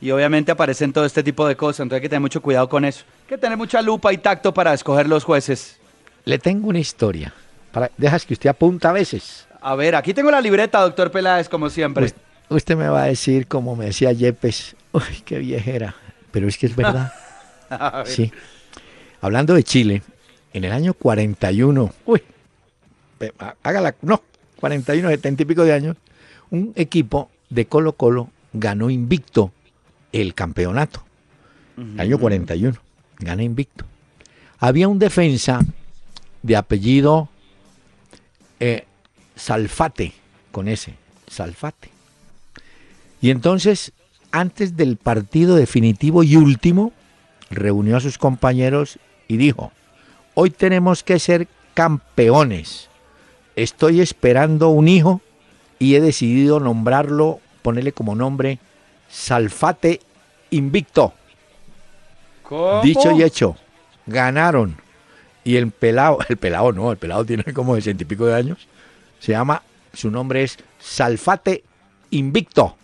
[0.00, 2.86] y obviamente aparecen todo este tipo de cosas, entonces hay que tener mucho cuidado con
[2.86, 3.04] eso.
[3.24, 5.76] Hay que tener mucha lupa y tacto para escoger los jueces.
[6.24, 7.34] Le tengo una historia.
[7.70, 9.46] Para, dejas que usted apunta a veces.
[9.60, 12.14] A ver, aquí tengo la libreta, doctor Peláez, como siempre.
[12.48, 15.94] usted me va a decir, como me decía Yepes, uy, qué viejera,
[16.30, 17.12] pero es que es verdad.
[18.06, 18.32] sí.
[19.20, 20.02] Hablando de Chile,
[20.52, 22.22] en el año 41, uy,
[23.62, 24.22] hágala, no,
[24.56, 25.96] 41, 70 y pico de años,
[26.50, 29.52] un equipo de Colo Colo ganó invicto
[30.12, 31.04] el campeonato.
[31.96, 32.76] Año 41,
[33.20, 33.84] gana invicto.
[34.58, 35.60] Había un defensa
[36.42, 37.28] de apellido
[38.58, 38.84] eh,
[39.36, 40.12] Salfate,
[40.50, 40.94] con ese,
[41.28, 41.90] Salfate.
[43.20, 43.92] Y entonces,
[44.32, 46.92] antes del partido definitivo y último,
[47.50, 49.72] reunió a sus compañeros y dijo,
[50.34, 52.88] hoy tenemos que ser campeones.
[53.56, 55.20] Estoy esperando un hijo
[55.78, 58.58] y he decidido nombrarlo, ponerle como nombre
[59.08, 60.00] Salfate
[60.50, 61.12] Invicto.
[62.82, 63.56] Dicho y hecho,
[64.06, 64.76] ganaron.
[65.44, 68.66] Y el pelado, el pelado no, el pelado tiene como sesenta y pico de años,
[69.18, 69.62] se llama,
[69.92, 71.64] su nombre es Salfate
[72.10, 72.76] Invicto.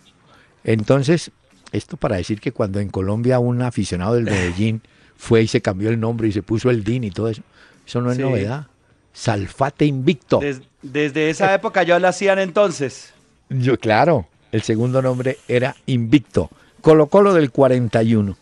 [0.63, 1.31] Entonces,
[1.71, 4.81] esto para decir que cuando en Colombia un aficionado del Medellín
[5.17, 7.41] fue y se cambió el nombre y se puso el DIN y todo eso,
[7.85, 8.67] eso no es novedad.
[9.13, 10.41] Salfate Invicto.
[10.81, 13.13] desde esa época ya lo hacían entonces.
[13.49, 16.49] Yo, claro, el segundo nombre era Invicto.
[16.81, 18.37] Colo Colo del 41.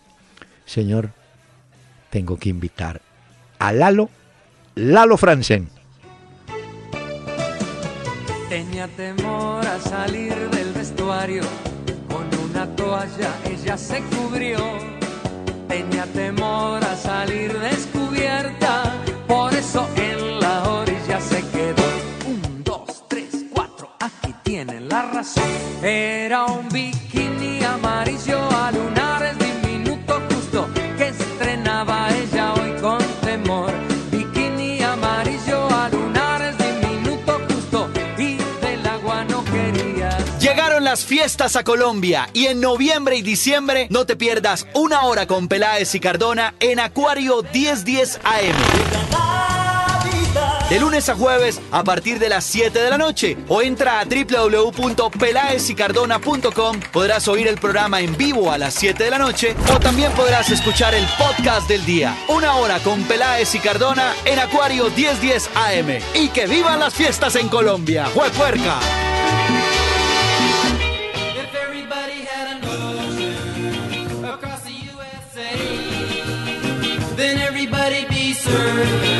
[0.65, 1.09] Señor,
[2.09, 3.01] tengo que invitar
[3.59, 4.09] a Lalo,
[4.75, 5.69] Lalo Franzen.
[8.49, 11.43] Tenía temor a salir del vestuario,
[13.45, 14.57] ella se cubrió.
[15.67, 18.83] Tenía temor a salir descubierta,
[19.27, 21.83] por eso en la orilla se quedó.
[22.25, 25.43] Un, dos, tres, cuatro, aquí tienen la razón.
[25.81, 29.42] Era un bikini amarillo a lunares
[40.93, 45.47] las fiestas a Colombia y en noviembre y diciembre no te pierdas una hora con
[45.47, 48.53] Peláez y Cardona en Acuario 1010 AM.
[50.69, 54.05] De lunes a jueves a partir de las 7 de la noche o entra a
[54.05, 56.79] www.pelaesycardona.com.
[56.91, 60.51] Podrás oír el programa en vivo a las 7 de la noche o también podrás
[60.51, 62.15] escuchar el podcast del día.
[62.27, 65.97] Una hora con Peláez y Cardona en Acuario 1010 AM.
[66.13, 68.05] Y que vivan las fiestas en Colombia.
[68.13, 69.02] ¡Juepuerca!
[78.53, 79.15] Everybody'd be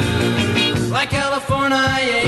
[0.76, 2.24] served like California.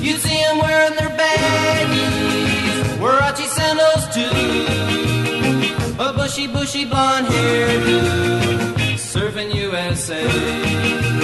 [0.00, 9.50] You'd see them wearing their baggies, Warachi sandals too, a bushy, bushy blonde hairdo, surfing
[9.54, 10.20] USA.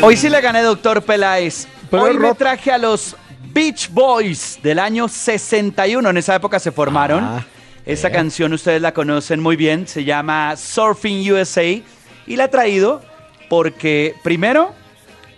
[0.03, 1.67] Hoy sí le gané, doctor Peláez.
[1.91, 3.17] Pero Hoy me traje a los
[3.53, 6.11] Beach Boys del año 61.
[6.11, 7.25] En esa época se formaron.
[7.25, 7.45] Ah,
[7.87, 8.23] Esa bien.
[8.23, 9.87] canción ustedes la conocen muy bien.
[9.87, 11.63] Se llama Surfing USA.
[11.65, 13.03] Y la he traído
[13.49, 14.75] porque, primero,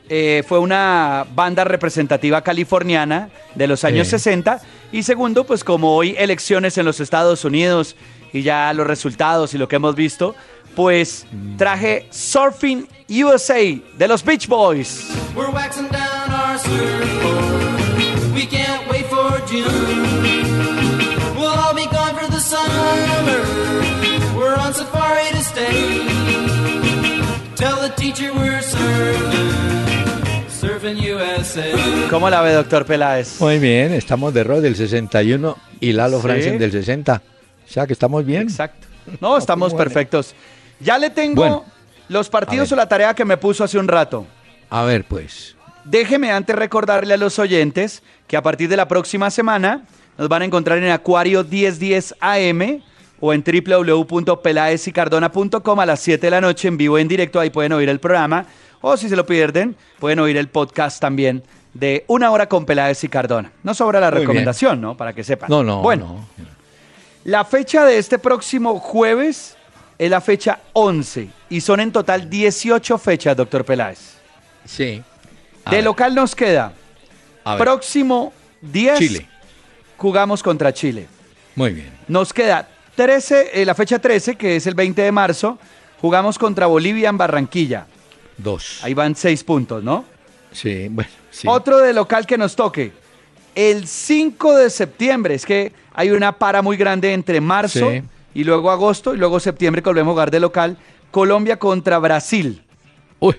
[0.08, 4.12] eh, fue una banda representativa californiana de los años Sí.
[4.12, 4.60] 60.
[4.92, 7.94] Y segundo, pues como hoy elecciones en los Estados Unidos
[8.32, 10.34] y ya los resultados y lo que hemos visto,
[10.74, 11.26] pues
[11.58, 13.58] traje Surfing USA
[13.98, 15.08] de los Beach Boys.
[15.34, 18.34] We're waxing down our surfboard.
[18.34, 19.66] We can't wait for June.
[21.36, 23.44] We'll all be gone for the summer.
[24.36, 26.17] We're on safari to stay.
[28.08, 28.58] Teacher we're
[31.14, 32.08] USA.
[32.08, 33.38] ¿Cómo la ve, doctor Peláez?
[33.38, 36.22] Muy bien, estamos de rol del 61 y Lalo Sí.
[36.22, 37.20] Franzen del 60.
[37.66, 38.44] O sea que estamos bien.
[38.44, 38.86] Exacto.
[39.20, 39.84] No, estamos Bueno.
[39.84, 40.34] perfectos.
[40.80, 41.64] Ya le tengo Bueno.
[42.08, 44.26] los partidos A o la tarea que me puso hace un rato.
[44.70, 45.54] A ver, pues.
[45.84, 49.82] Déjeme antes recordarle a los oyentes que a partir de la próxima semana
[50.16, 52.80] nos van a encontrar en Acuario 1010 AM
[53.20, 57.40] o en www.pelaesycardona.com a las 7 de la noche en vivo en directo.
[57.40, 58.46] Ahí pueden oír el programa.
[58.80, 61.42] O si se lo pierden, pueden oír el podcast también
[61.74, 63.50] de Una Hora con Peláez y Cardona.
[63.62, 64.28] No sobra la Muy bien.
[64.28, 64.96] recomendación, ¿no?
[64.96, 65.50] Para que sepan.
[65.50, 65.82] No, no.
[65.82, 66.44] Bueno, no.
[67.24, 69.56] la fecha de este próximo jueves
[69.98, 74.14] es la fecha 11 y son en total 18 fechas, doctor Peláez.
[74.64, 75.02] Sí.
[75.64, 76.72] A de ver, local nos queda
[77.44, 77.64] a ver.
[77.64, 79.26] próximo 10 Chile.
[79.96, 81.08] jugamos contra Chile.
[81.56, 81.92] Muy bien.
[82.06, 85.56] Nos queda 13, eh, la fecha 13, que es el 20 de marzo,
[86.00, 87.86] jugamos contra Bolivia en Barranquilla.
[88.36, 88.80] Dos.
[88.82, 90.04] Ahí van 6 puntos, ¿no?
[90.50, 91.08] Sí, bueno.
[91.30, 91.46] Sí.
[91.48, 92.90] Otro de local que nos toque.
[93.54, 98.02] El 5 de septiembre, es que hay una para muy grande entre marzo Sí.
[98.34, 100.76] y luego agosto y luego septiembre que volvemos a jugar de local.
[101.12, 102.64] Colombia contra Brasil.
[103.20, 103.36] Uy.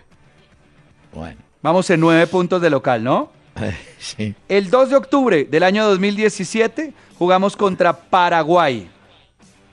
[1.13, 1.41] Bueno.
[1.61, 3.29] Vamos en 9 puntos de local, ¿no?
[3.99, 4.33] sí.
[4.47, 8.89] El 2 de octubre del año 2017 jugamos contra Paraguay.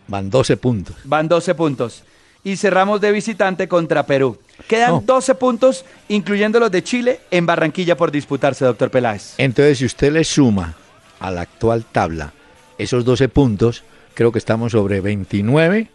[0.09, 0.97] Van 12 puntos.
[1.05, 2.03] Van 12 puntos.
[2.45, 4.39] Y cerramos de visitante contra Perú.
[4.69, 5.03] Quedan No.
[5.05, 9.35] 12 puntos, incluyendo los de Chile, en Barranquilla por disputarse, doctor Peláez.
[9.39, 10.75] Entonces, si usted le suma
[11.19, 12.33] a la actual tabla
[12.79, 13.83] esos 12 puntos,
[14.15, 15.89] creo que estamos sobre 29,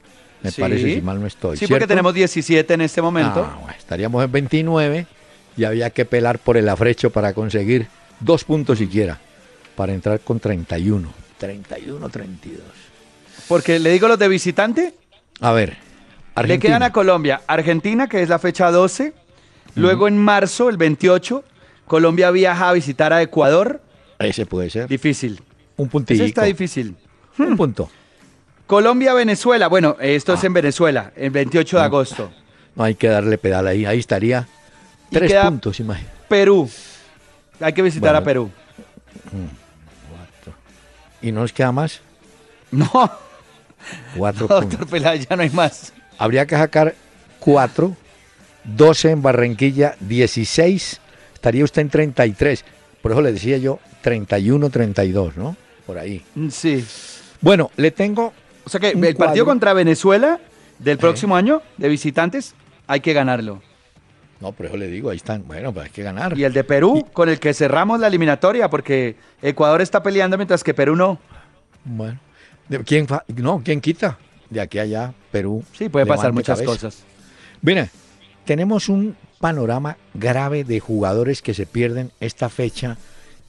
[0.43, 0.59] me Sí.
[0.61, 1.55] parece, si mal no estoy.
[1.55, 3.47] Sí, porque tenemos 17 en este momento.
[3.49, 5.05] Ah, bueno, estaríamos en 29
[5.55, 7.87] y había que pelar por el afrecho para conseguir
[8.19, 9.19] dos puntos siquiera,
[9.77, 11.13] para entrar con 31.
[11.37, 12.59] 31, 32.
[13.47, 14.93] Porque le digo los de visitante,
[15.39, 15.75] A ver, le
[16.35, 16.59] Argentina.
[16.59, 19.13] quedan a Colombia, Argentina, que es la fecha 12.
[19.75, 21.43] Luego en marzo, el 28,
[21.87, 23.81] Colombia viaja a visitar a Ecuador.
[24.19, 24.87] Ese puede ser.
[24.87, 25.41] Difícil.
[25.77, 26.15] Un puntito.
[26.21, 26.95] Ese está difícil.
[27.37, 27.89] Un punto.
[28.67, 29.67] Colombia, Venezuela.
[29.67, 30.47] Bueno, esto es Ah.
[30.47, 32.31] en Venezuela, el 28 de agosto.
[32.75, 33.85] No hay que darle pedal ahí.
[33.85, 34.47] Ahí estaría
[35.09, 36.15] Y tres puntos, imagínate.
[36.29, 36.69] Perú.
[37.59, 38.17] Hay que visitar Bueno.
[38.19, 38.51] a Perú.
[41.21, 42.01] ¿Y no nos queda más?
[42.71, 42.89] No,
[44.15, 44.89] Cuatro doctor puntos.
[44.89, 45.93] Peláez, ya no hay más.
[46.17, 46.95] Habría que sacar
[47.39, 47.95] cuatro,
[48.63, 51.01] 12 en Barranquilla, 16.
[51.33, 52.63] Estaría usted en 33.
[53.01, 55.55] Por eso le decía yo 31, 32, ¿no?
[55.85, 56.23] Por ahí.
[56.35, 56.85] Mm, Sí.
[57.41, 58.33] Bueno, le tengo
[58.65, 60.39] O sea que el partido contra Venezuela
[60.77, 62.53] del próximo año de visitantes
[62.85, 63.63] hay que ganarlo.
[64.39, 65.47] No, por eso le digo, ahí están.
[65.47, 66.37] Bueno, pues hay que ganar.
[66.37, 70.63] Y el de Perú, con el que cerramos la eliminatoria, porque Ecuador está peleando mientras
[70.63, 71.19] que Perú no.
[71.83, 72.19] Bueno.
[72.71, 73.05] ¿De ¿Quién,
[73.35, 74.17] no, ¿quién quita?
[74.49, 75.61] De aquí a allá, Perú.
[75.77, 76.71] Sí, puede pasar muchas cabeza.
[76.71, 77.03] cosas.
[77.61, 77.89] Mira,
[78.45, 82.97] tenemos un panorama grave de jugadores que se pierden esta fecha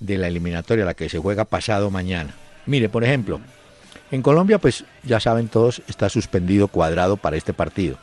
[0.01, 2.35] de la eliminatoria, la que se juega pasado mañana.
[2.67, 3.41] Mire, por ejemplo,
[4.11, 7.99] en Colombia, pues ya saben todos, está suspendido cuadrado para este partido.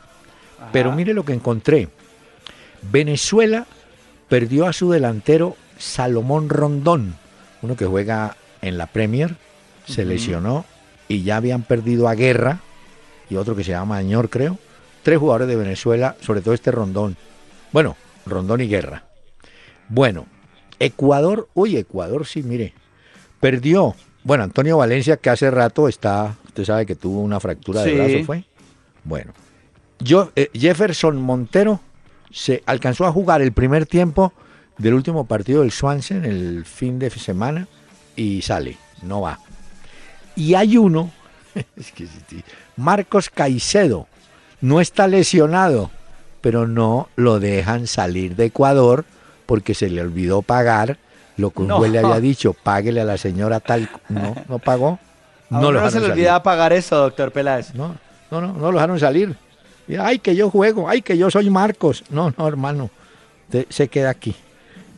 [0.72, 1.90] Pero mire lo que encontré.
[2.90, 3.66] Venezuela
[4.30, 7.16] perdió a su delantero Salomón Rondón,
[7.60, 9.36] uno que juega en la Premier,
[9.86, 10.64] se lesionó
[11.10, 12.60] y ya habían perdido a Guerra
[13.28, 14.58] y otro que se llama Añor, creo.
[15.02, 17.16] Tres jugadores de Venezuela, sobre todo este Rondón.
[17.72, 17.96] Bueno,
[18.26, 19.02] Rondón y Guerra.
[19.88, 20.26] Bueno,
[20.78, 22.74] Ecuador, uy, Ecuador sí, mire,
[23.40, 23.96] perdió.
[24.22, 28.24] Bueno, Antonio Valencia, que hace rato está, usted sabe que tuvo una fractura de brazo,
[28.24, 28.44] ¿fue?
[29.02, 29.32] Bueno,
[29.98, 31.80] yo, eh, Jefferson Montero
[32.30, 34.32] se alcanzó a jugar el primer tiempo
[34.78, 37.66] del último partido del Swansea el fin de semana
[38.14, 39.40] y sale, no va.
[40.36, 41.10] Y hay uno,
[42.76, 44.06] Marcos Caicedo,
[44.60, 45.90] no está lesionado,
[46.40, 49.04] pero no lo dejan salir de Ecuador
[49.46, 50.98] porque se le olvidó pagar
[51.36, 51.78] lo que un No.
[51.78, 54.98] juez le había dicho, páguele a la señora tal, no, no pagó,
[55.50, 56.12] no lo no se le salir.
[56.12, 57.74] olvida pagar eso, doctor Peláez.
[57.74, 57.96] No,
[58.30, 59.36] no, no, no lo dejaron salir.
[59.98, 62.04] Ay, que yo juego, ay, que yo soy Marcos.
[62.10, 62.90] No, no, hermano,
[63.70, 64.36] se queda aquí.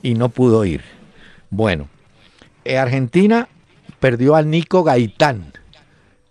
[0.02, 0.82] Y no pudo ir.
[1.48, 1.88] Bueno,
[2.64, 3.48] eh, Argentina
[4.02, 5.52] perdió a Nico Gaitán,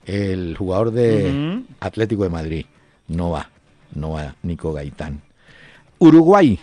[0.05, 1.61] el jugador de.
[1.79, 2.65] Atlético de Madrid.
[3.07, 3.49] No va,
[3.95, 5.21] no va Nico Gaitán.
[5.99, 6.59] Uruguay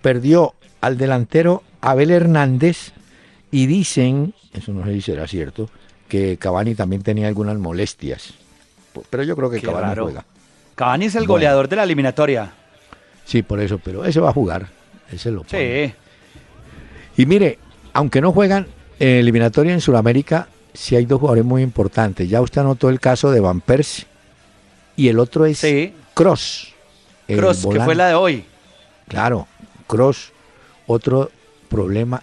[0.00, 2.92] perdió al delantero Abel Hernández
[3.50, 5.68] y dicen, eso no sé si será cierto,
[6.08, 8.32] que Cavani también tenía algunas molestias.
[9.10, 10.04] Pero yo creo que Qué Cavani raro.
[10.04, 10.24] juega.
[10.74, 11.32] Cavani es el Bueno.
[11.34, 12.52] goleador de la eliminatoria.
[13.26, 14.68] Sí, por eso, pero ese va a jugar.
[15.12, 15.94] Ese lo pone.
[17.16, 17.22] Sí.
[17.22, 17.58] Y mire,
[17.92, 18.66] aunque no juegan
[18.98, 22.28] eh, eliminatoria en Sudamérica, sí hay dos jugadores muy importantes.
[22.28, 24.06] Ya usted anotó el caso de Van Persie
[24.96, 25.92] y el otro es Sí.
[26.14, 26.72] Cross.
[27.26, 28.44] Cross, que fue la de hoy.
[29.08, 29.46] Claro,
[29.86, 30.32] Cross,
[30.86, 31.30] otro
[31.68, 32.22] problema.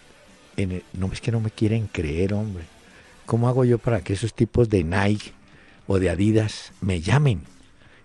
[0.56, 2.64] En el- no es que no me quieren creer, hombre.
[3.26, 5.32] ¿Cómo hago yo para que esos tipos de Nike
[5.88, 7.42] o de Adidas me llamen?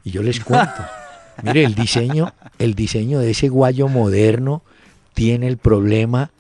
[0.05, 0.73] Y yo les cuento.
[1.43, 4.63] Mire, el diseño, el diseño de ese guayo moderno
[5.15, 6.31] tiene el problema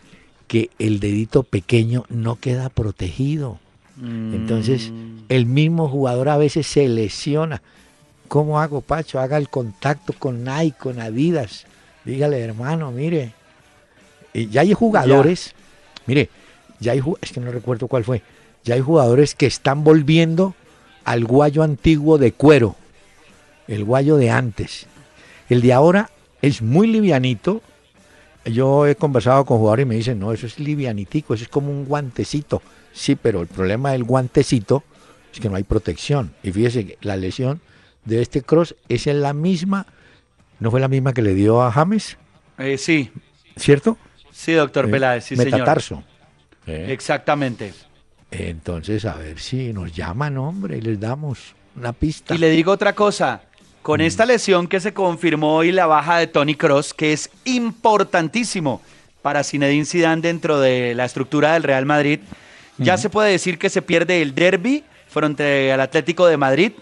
[0.49, 3.61] que el dedito pequeño no queda protegido.
[4.01, 5.25] Entonces, Mm.
[5.29, 7.63] el mismo jugador a veces se lesiona.
[8.29, 9.19] ¿Cómo hago, Pacho?
[9.19, 11.67] Haga el contacto con Nike, con Adidas.
[12.05, 13.33] Dígale, hermano, mire.
[14.33, 15.55] Y ya hay jugadores,
[16.07, 16.29] mire,
[16.79, 18.23] ya hay, es que no recuerdo cuál fue,
[18.65, 20.55] ya hay jugadores que están volviendo
[21.05, 22.77] al guayo antiguo de cuero,
[23.67, 24.87] el guayo de antes.
[25.49, 27.63] El de ahora es muy livianito.
[28.49, 31.71] Yo he conversado con jugadores y me dicen, no, eso es livianitico, eso es como
[31.71, 32.63] un guantecito.
[32.93, 34.83] Sí, pero el problema del guantecito
[35.33, 36.33] es que no hay protección.
[36.43, 37.61] Y fíjese que la lesión
[38.05, 39.87] de este cross es en la misma,
[40.61, 42.17] no fue la misma que le dio a James,
[42.59, 43.11] Eh, sí,
[43.57, 43.97] ¿cierto?
[44.33, 45.53] sí, doctor Eh, Peláez, sí, señor.
[45.53, 46.03] metatarso.
[46.67, 47.73] Eh, Exactamente.
[48.31, 52.35] Entonces, a ver si nos llaman, hombre, y les damos una pista.
[52.35, 53.43] Y le digo otra cosa.
[53.89, 53.91] Mm.
[53.91, 58.83] Con esta lesión que se confirmó y la baja de Tony Cross, que es importantísimo
[59.23, 62.21] para Zinedine Zidane dentro de la estructura del Real Madrid.
[62.77, 66.73] Ya se puede decir que se pierde el derby frente al Atlético de Madrid,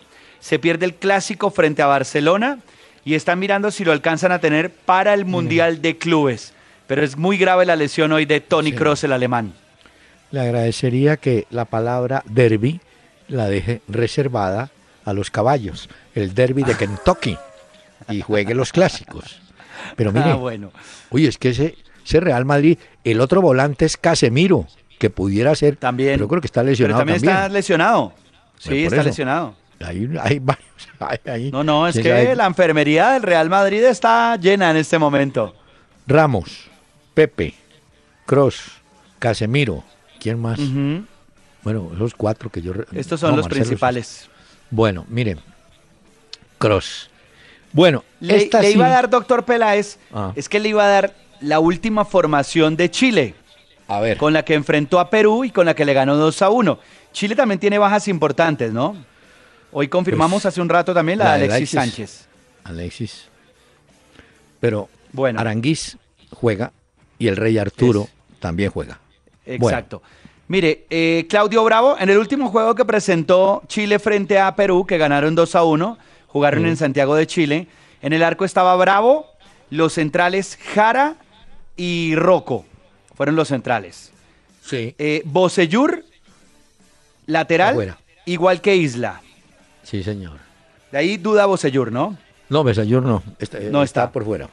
[0.40, 2.58] se pierde el clásico frente a Barcelona
[3.04, 6.54] y están mirando si lo alcanzan a tener para el Mundial de Clubes.
[6.88, 9.54] Pero es muy grave la lesión hoy de Tony Cross, el alemán.
[10.32, 12.80] Le agradecería que la palabra derby
[13.28, 14.70] la deje reservada
[15.06, 17.38] a los caballos, el derby de Kentucky,
[18.10, 19.40] y juegue los clásicos.
[19.96, 20.70] Pero mire, Ah, bueno.
[21.10, 24.66] oye, es que ese, ese Real Madrid, el otro volante es Casemiro,
[24.98, 26.14] que pudiera ser, También.
[26.16, 27.36] pero creo que está Pero lesionado también, también.
[27.36, 28.12] está lesionado.
[28.58, 29.08] Sí, Bueno, por está eso.
[29.08, 29.54] lesionado.
[29.84, 30.66] Hay, hay varios.
[31.00, 32.34] hay- hay- No, no, es que sabe.
[32.36, 35.54] la enfermería del Real Madrid está llena en este momento.
[36.06, 36.68] Ramos,
[37.14, 37.54] Pepe,
[38.24, 38.72] Cross,
[39.18, 39.84] Casemiro,
[40.18, 40.58] ¿quién más?
[41.62, 42.72] Bueno, esos cuatro que yo...
[42.92, 44.28] Estos son no, los Marcelo, principales.
[44.70, 45.38] Bueno, miren.
[46.58, 47.10] Cross.
[47.72, 50.32] Bueno, Le, esta le sí- iba a dar, doctor Peláez, Ah.
[50.34, 53.34] es que le iba a dar la última formación de Chile,
[53.88, 56.40] A ver, con la que enfrentó a Perú y con la que le ganó 2
[56.42, 56.78] a 1.
[57.12, 58.96] Chile también tiene bajas importantes, ¿no?
[59.72, 61.96] Hoy confirmamos Pues, hace un rato también la, la de Alexis, Alexis.
[61.96, 62.28] Sánchez.
[62.64, 63.24] Alexis.
[64.60, 65.38] Pero Bueno.
[65.40, 65.98] Aranguís
[66.30, 66.72] juega
[67.18, 68.08] y el Rey Arturo
[68.40, 68.98] también juega.
[69.44, 70.02] Exacto.
[70.48, 74.96] Mire, eh, Claudio Bravo, en el último juego que presentó Chile frente a Perú, que
[74.98, 76.66] ganaron 2 a 1, jugaron Mm.
[76.66, 77.66] en Santiago de Chile.
[78.00, 79.26] En el arco estaba Bravo,
[79.70, 81.16] los centrales Jara
[81.76, 82.64] y Rocco.
[83.16, 84.12] Fueron los centrales.
[84.62, 84.94] Sí.
[84.98, 86.04] Eh, Bocellur,
[87.26, 87.98] lateral, Afuera.
[88.24, 89.20] igual que Isla.
[89.82, 90.38] Sí, señor.
[90.92, 92.16] De ahí duda Bocellur, ¿no?
[92.48, 93.22] No, Besayur no.
[93.40, 94.12] Está, No está.
[94.12, 94.48] por fuera.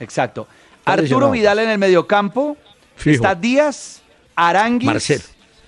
[0.00, 0.48] Exacto.
[0.78, 1.30] Está Arturo.
[1.30, 2.56] Vidal en el mediocampo.
[2.96, 3.16] Fijo.
[3.16, 4.00] Está Díaz,
[4.34, 4.86] Aranguis.
[4.86, 5.24] Marcelo.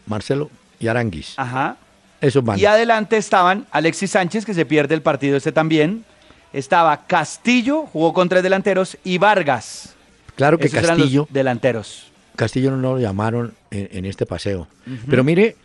[0.07, 1.35] Marcelo y Aranguis.
[1.37, 1.77] Ajá.
[2.21, 2.59] Esos van.
[2.59, 6.05] Y adelante estaban Alexis Sánchez, que se pierde el partido este también.
[6.53, 9.95] Estaba Castillo, jugó con tres delanteros, y Vargas.
[10.37, 12.11] Claro que Esos eran los Castillo, delanteros.
[12.37, 14.69] Castillo no lo llamaron en, en este paseo.
[15.09, 15.57] Pero mire,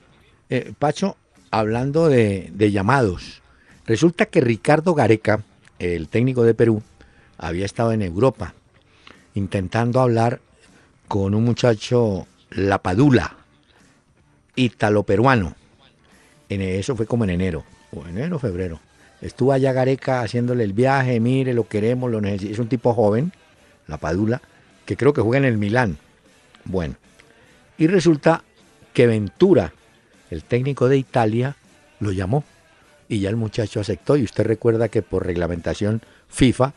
[0.49, 1.17] eh, Pacho,
[1.51, 3.41] hablando de, de llamados,
[3.85, 5.43] resulta que Ricardo Gareca,
[5.79, 6.83] el técnico de Perú,
[7.37, 8.53] había estado en Europa
[9.33, 10.39] intentando hablar
[11.07, 13.35] con un muchacho Lapadula,
[14.55, 15.55] italo-peruano.
[16.49, 18.79] En eso fue como en enero, o enero, febrero.
[19.21, 22.53] Estuvo allá Gareca haciéndole el viaje, mire, lo queremos, lo necesitamos.
[22.53, 23.31] Es un tipo joven,
[23.87, 24.41] Lapadula,
[24.85, 25.97] que creo que juega en el Milán.
[26.65, 26.95] Bueno,
[27.77, 28.43] y resulta
[28.93, 29.73] que Ventura,
[30.29, 31.55] el técnico de Italia,
[31.99, 32.43] lo llamó
[33.07, 34.17] y ya el muchacho aceptó.
[34.17, 36.73] Y usted recuerda que por reglamentación FIFA,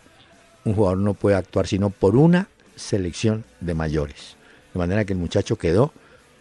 [0.65, 4.37] un jugador no puede actuar sino por una selección de mayores.
[4.73, 5.93] De manera que el muchacho quedó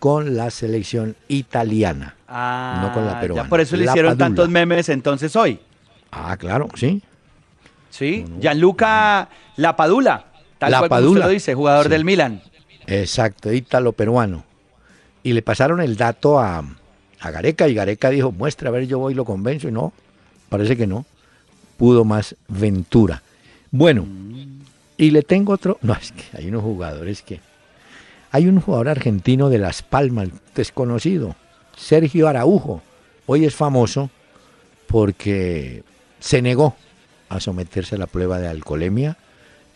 [0.04, 2.16] con la selección italiana.
[2.28, 3.48] Ah, No con la ya peruana.
[3.50, 4.26] por eso le La hicieron Padula.
[4.26, 5.62] tantos memes entonces hoy.
[6.12, 7.02] Ah, claro, sí.
[7.90, 8.26] ¿Sí?
[8.42, 10.26] Gianluca Lapadula.
[10.58, 11.90] Tal cual como usted lo dice, jugador Sí.
[11.92, 12.42] del Milan.
[12.86, 14.44] Exacto, ítalo-peruano.
[15.24, 16.62] Y le pasaron el dato a,
[17.22, 19.70] a Gareca y Gareca dijo, muestra, a ver, yo voy y lo convenzo.
[19.70, 19.94] Y no,
[20.50, 21.06] parece que no.
[21.78, 23.24] Pudo más Ventura.
[23.72, 24.06] Bueno,
[24.98, 25.78] y le tengo otro...
[25.82, 27.40] No, es que hay unos jugadores que...
[28.34, 31.36] Hay un jugador argentino de Las Palmas, desconocido,
[31.78, 32.82] Sergio Araujo.
[33.28, 34.10] Hoy es famoso
[34.88, 35.84] porque
[36.20, 36.76] se negó
[37.30, 39.18] a someterse a la prueba de alcoholemia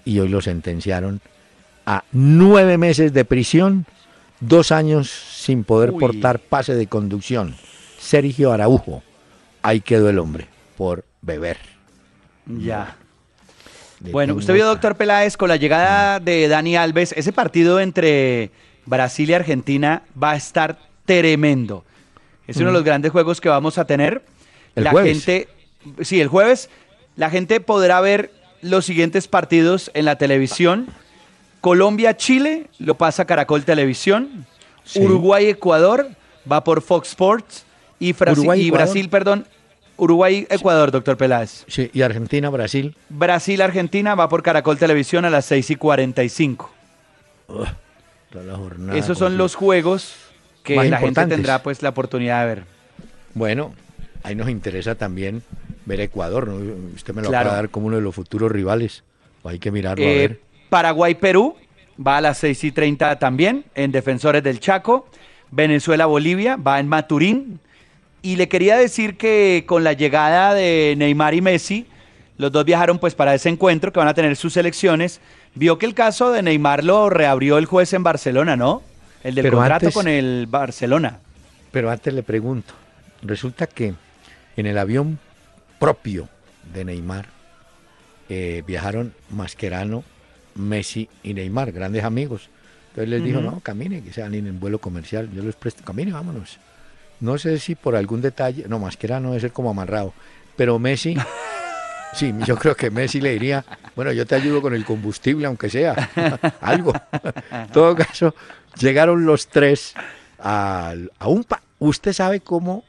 [0.05, 1.21] y hoy lo sentenciaron
[1.85, 3.85] a nueve meses de prisión,
[4.39, 5.99] dos años sin poder Uy.
[5.99, 7.53] portar pase de conducción.
[7.99, 9.03] Sergio Araujo,
[9.61, 11.57] ahí quedó el hombre, por beber.
[12.47, 12.97] Ya.
[13.99, 18.51] Bueno, usted vio, doctor Peláez, con la llegada de Dani Alves, ese partido entre
[18.85, 21.83] Brasil y Argentina va a estar tremendo.
[22.47, 24.23] Es uno de los grandes juegos que vamos a tener.
[24.75, 25.25] El la jueves.
[25.25, 25.47] gente,
[26.01, 26.69] sí, el jueves,
[27.15, 28.31] la gente podrá ver
[28.61, 30.87] los siguientes partidos en la televisión.
[31.61, 34.45] Colombia-Chile lo pasa Caracol Televisión.
[34.83, 35.01] Sí.
[35.01, 36.09] Uruguay-Ecuador
[36.49, 37.65] va por Fox Sports.
[37.99, 38.71] Y, Uruguay, y.
[38.71, 39.47] Brasil, perdón.
[39.97, 41.65] Uruguay-Ecuador, doctor Peláez.
[41.67, 42.95] Sí, y Argentina, Brasil.
[43.09, 46.69] Brasil-Argentina va por Caracol Televisión a las 6 y 45.
[48.31, 50.15] Toda la jornada Esos son los juegos
[50.63, 52.63] que la gente tendrá pues la oportunidad de ver.
[53.33, 53.73] Bueno,
[54.23, 55.43] ahí nos interesa también
[55.85, 56.55] ver Ecuador, ¿no?
[56.95, 57.49] Usted me lo Claro.
[57.49, 59.03] va a dar como uno de los futuros rivales.
[59.43, 60.41] Hay que mirarlo a Eh, ver.
[60.69, 61.55] Paraguay-Perú
[62.05, 65.07] va a las 6 y 30 también en Defensores del Chaco.
[65.51, 67.59] Venezuela-Bolivia va en Maturín.
[68.21, 71.85] Y le quería decir que con la llegada de Neymar y Messi,
[72.37, 75.21] los dos viajaron pues para ese encuentro que van a tener sus elecciones.
[75.55, 78.81] Vio que el caso de Neymar lo reabrió el juez en Barcelona, ¿no?
[79.23, 81.19] El del Pero contrato antes- con el Barcelona.
[81.71, 82.73] Pero antes le pregunto,
[83.21, 83.93] resulta que
[84.55, 85.19] en el avión
[85.79, 86.27] propio
[86.73, 87.27] de Neymar
[88.29, 90.03] eh, viajaron Mascherano,
[90.55, 92.49] Messi y Neymar, grandes amigos.
[92.89, 96.57] Entonces les dijo, no, camine, que sean en vuelo comercial, yo les presto, camine, vámonos.
[97.19, 100.13] No sé si por algún detalle, no, más que era no debe ser como amarrado,
[100.55, 101.17] pero Messi,
[102.13, 103.65] sí, yo creo que Messi le diría,
[103.95, 106.09] bueno, yo te ayudo con el combustible, aunque sea,
[106.61, 106.93] algo.
[107.51, 108.35] En todo caso,
[108.79, 109.93] llegaron los tres
[110.39, 111.43] a, a un...
[111.43, 112.83] Pa ¿Usted sabe cómo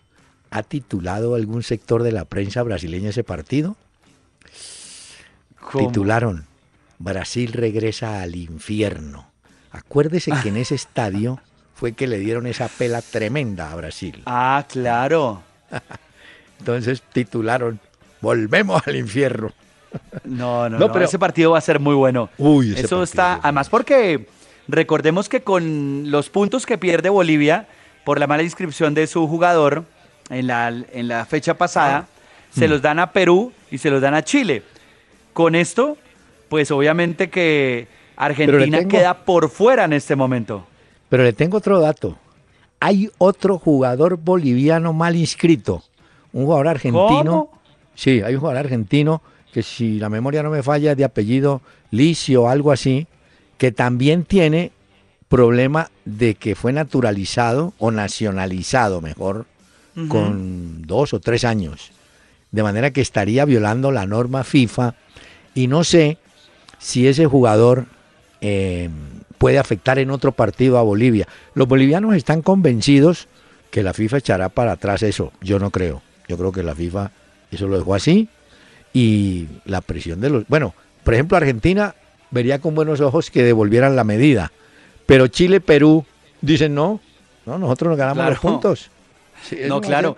[0.50, 3.76] ha titulado algún sector de la prensa brasileña ese partido?
[5.76, 6.46] Titularon,
[6.98, 9.30] Brasil regresa al infierno.
[9.70, 11.40] Acuérdese que en ese estadio
[11.78, 14.20] fue que le dieron esa pela tremenda a Brasil.
[14.26, 15.42] Ah, claro.
[16.58, 17.78] Entonces titularon,
[18.20, 19.52] volvemos al infierno.
[20.24, 22.30] No, no, no, pero ese partido va a ser muy bueno.
[22.36, 24.26] Uy, Eso está, además porque
[24.66, 27.68] recordemos que con los puntos que pierde Bolivia
[28.04, 29.84] por la mala inscripción de su jugador
[30.30, 32.08] en la, en la fecha pasada,
[32.50, 32.70] se mm.
[32.70, 34.64] los dan a Perú y se los dan a Chile.
[35.32, 35.96] Con esto,
[36.48, 40.66] pues obviamente que Argentina queda por fuera en este momento.
[41.08, 42.16] Pero le tengo otro dato.
[42.80, 45.82] Hay otro jugador boliviano mal inscrito.
[46.32, 47.50] Un jugador argentino.
[47.94, 52.44] Sí, hay un jugador argentino que si la memoria no me falla, de apellido Licio
[52.44, 53.06] o algo así,
[53.56, 54.72] que también tiene
[55.28, 59.46] problema de que fue naturalizado o nacionalizado, mejor,
[60.08, 61.90] con dos o tres años.
[62.52, 64.94] De manera que estaría violando la norma FIFA
[65.54, 66.18] y no sé
[66.78, 67.86] si ese jugador
[68.40, 68.88] eh,
[69.38, 71.26] puede afectar en otro partido a Bolivia.
[71.54, 73.28] Los bolivianos están convencidos
[73.70, 75.32] que la FIFA echará para atrás eso.
[75.40, 76.02] Yo no creo.
[76.28, 77.10] Yo creo que la FIFA
[77.50, 78.28] eso lo dejó así
[78.92, 80.48] y la presión de los...
[80.48, 80.74] Bueno,
[81.04, 81.94] por ejemplo, Argentina
[82.30, 84.52] vería con buenos ojos que devolvieran la medida,
[85.06, 86.04] pero Chile, Perú
[86.40, 87.00] dicen no,
[87.46, 88.90] no, nosotros nos ganamos los puntos.
[89.66, 90.16] no, claro.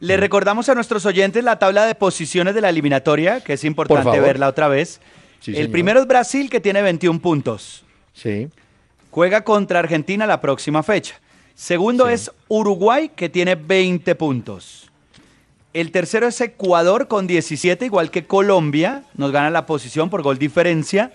[0.00, 4.20] Le recordamos a nuestros oyentes la tabla de posiciones de la eliminatoria, que es importante
[4.20, 5.00] verla otra vez.
[5.46, 7.84] el primero es Brasil, que tiene 21 puntos.
[8.20, 8.48] Sí.
[9.10, 11.20] Juega contra Argentina la próxima fecha.
[11.54, 14.90] Segundo es Uruguay, que tiene 20 puntos.
[15.72, 19.04] El tercero es Ecuador con 17, igual que Colombia.
[19.14, 21.12] Nos gana la posición por gol diferencia.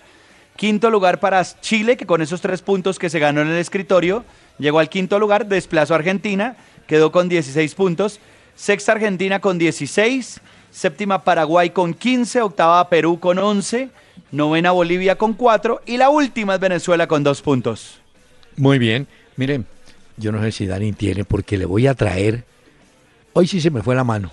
[0.56, 4.24] Quinto lugar para Chile, que con esos tres puntos que se ganó en el escritorio,
[4.58, 8.20] llegó al quinto lugar, desplazó a Argentina, quedó con 16 puntos.
[8.54, 10.40] Sexta Argentina con 16.
[10.70, 12.42] Séptima Paraguay con 15.
[12.42, 13.90] Octava Perú con 11
[14.34, 18.00] novena Bolivia con cuatro y la última es Venezuela con dos puntos.
[18.56, 19.06] Muy bien,
[19.36, 19.66] miren,
[20.16, 22.44] yo no sé si Dani tiene porque le voy a traer,
[23.32, 24.30] hoy sí se me fue la mano.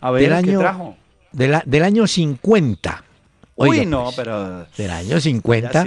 [0.00, 0.96] A ver, del año, trajo?
[1.32, 3.04] del año 50.
[3.56, 4.66] Uy, no, pues, pero...
[4.76, 5.84] Del año 50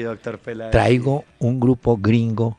[0.72, 2.58] traigo un grupo gringo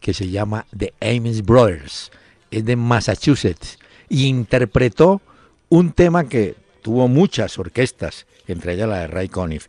[0.00, 2.12] que se llama The Ames Brothers,
[2.50, 3.78] es de Massachusetts,
[4.08, 5.22] y interpretó
[5.70, 9.68] un tema que tuvo muchas orquestas, entre ellas la de Ray Conniff,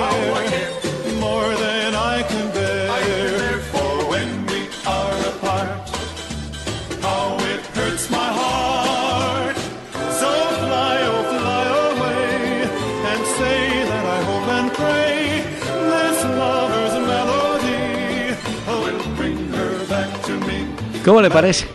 [21.11, 21.67] ¿Cómo le parece?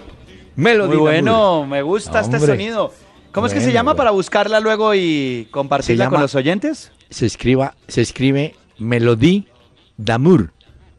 [0.57, 2.91] Melody Muy bueno, me gusta este sonido.
[3.33, 6.91] ¿Cómo es que se llama para buscarla luego y compartirla con los oyentes?
[7.11, 9.45] Se, escriba, se escribe Melodie
[9.99, 10.53] d'amour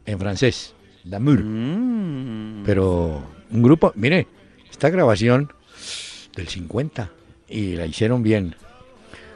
[0.06, 0.72] en francés.
[1.02, 1.42] D'amour.
[1.42, 2.62] Mm.
[2.64, 4.28] Pero un grupo, mire,
[4.70, 5.52] esta grabación
[6.36, 7.10] del 50
[7.48, 8.54] y la hicieron bien.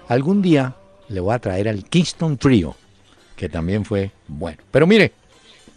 [0.07, 0.77] Algún día
[1.09, 2.77] le voy a traer al Kingston Trio,
[3.35, 4.59] que también fue bueno.
[4.71, 5.11] Pero mire,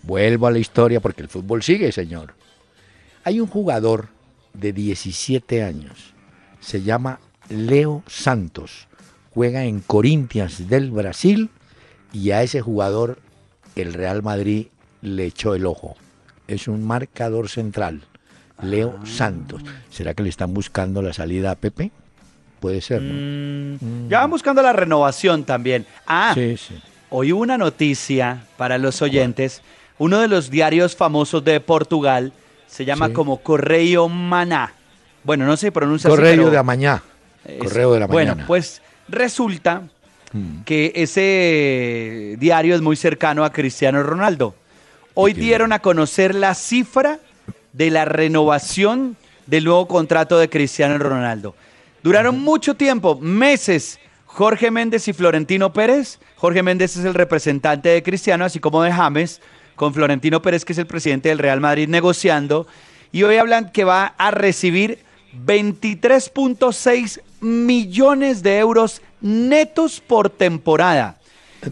[0.03, 2.35] vuelvo a la historia porque el fútbol sigue, señor.
[3.25, 4.09] Hay un jugador
[4.53, 6.13] de 17 años,
[6.59, 7.19] se llama
[7.49, 8.87] Leo Santos,
[9.33, 11.49] juega en Corinthians del Brasil
[12.13, 13.17] y a ese jugador
[13.75, 14.67] el Real Madrid
[15.01, 15.95] le echó el ojo.
[16.47, 18.03] Es un marcador central,
[18.61, 19.05] Leo ah.
[19.07, 19.63] Santos.
[19.89, 21.89] ¿Será que le están buscando la salida a Pepe?
[22.59, 23.77] Puede ser, ¿no?
[23.81, 25.87] Mm, ya van buscando la renovación también.
[26.05, 26.75] Ah, sí, sí.
[27.09, 29.63] hoy una noticia para los oyentes.
[29.97, 32.31] Uno de los diarios famosos de Portugal
[32.67, 34.73] se llama como Correo Maná.
[35.23, 37.01] Bueno, no se pronuncia Correo de Amañá.
[37.59, 38.33] Correo de la mañana.
[38.33, 39.83] Bueno, pues resulta
[40.31, 40.61] mm.
[40.63, 44.55] que ese diario es muy cercano a Cristiano Ronaldo.
[45.13, 47.19] Hoy dieron a conocer la cifra
[47.73, 49.15] de la renovación
[49.47, 51.55] del nuevo contrato de Cristiano Ronaldo.
[52.03, 56.19] Duraron mucho tiempo, meses, Jorge Méndez y Florentino Pérez.
[56.35, 59.41] Jorge Méndez es el representante de Cristiano, así como de James,
[59.75, 62.67] con Florentino Pérez, que es el presidente del Real Madrid, negociando.
[63.11, 64.99] Y hoy hablan que va a recibir
[65.45, 71.17] 23.6 millones de euros netos por temporada.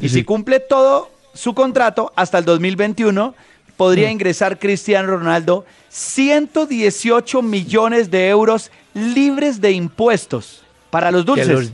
[0.01, 3.35] Y si cumple todo su contrato hasta el 2021,
[3.77, 4.11] podría mm.
[4.11, 11.71] ingresar Cristiano Ronaldo 118 millones de euros libres de impuestos para los dulces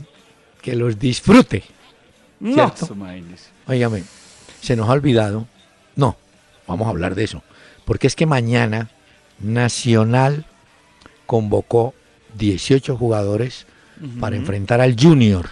[0.60, 1.62] que los disfrute.
[2.38, 2.72] No,
[3.66, 4.02] Óigame,
[4.60, 5.46] se nos ha olvidado.
[5.96, 6.16] No,
[6.66, 7.42] vamos a hablar de eso.
[7.84, 8.90] Porque es que mañana
[9.40, 10.46] Nacional
[11.26, 11.94] convocó
[12.38, 13.66] 18 jugadores
[14.18, 15.48] para enfrentar al Junior.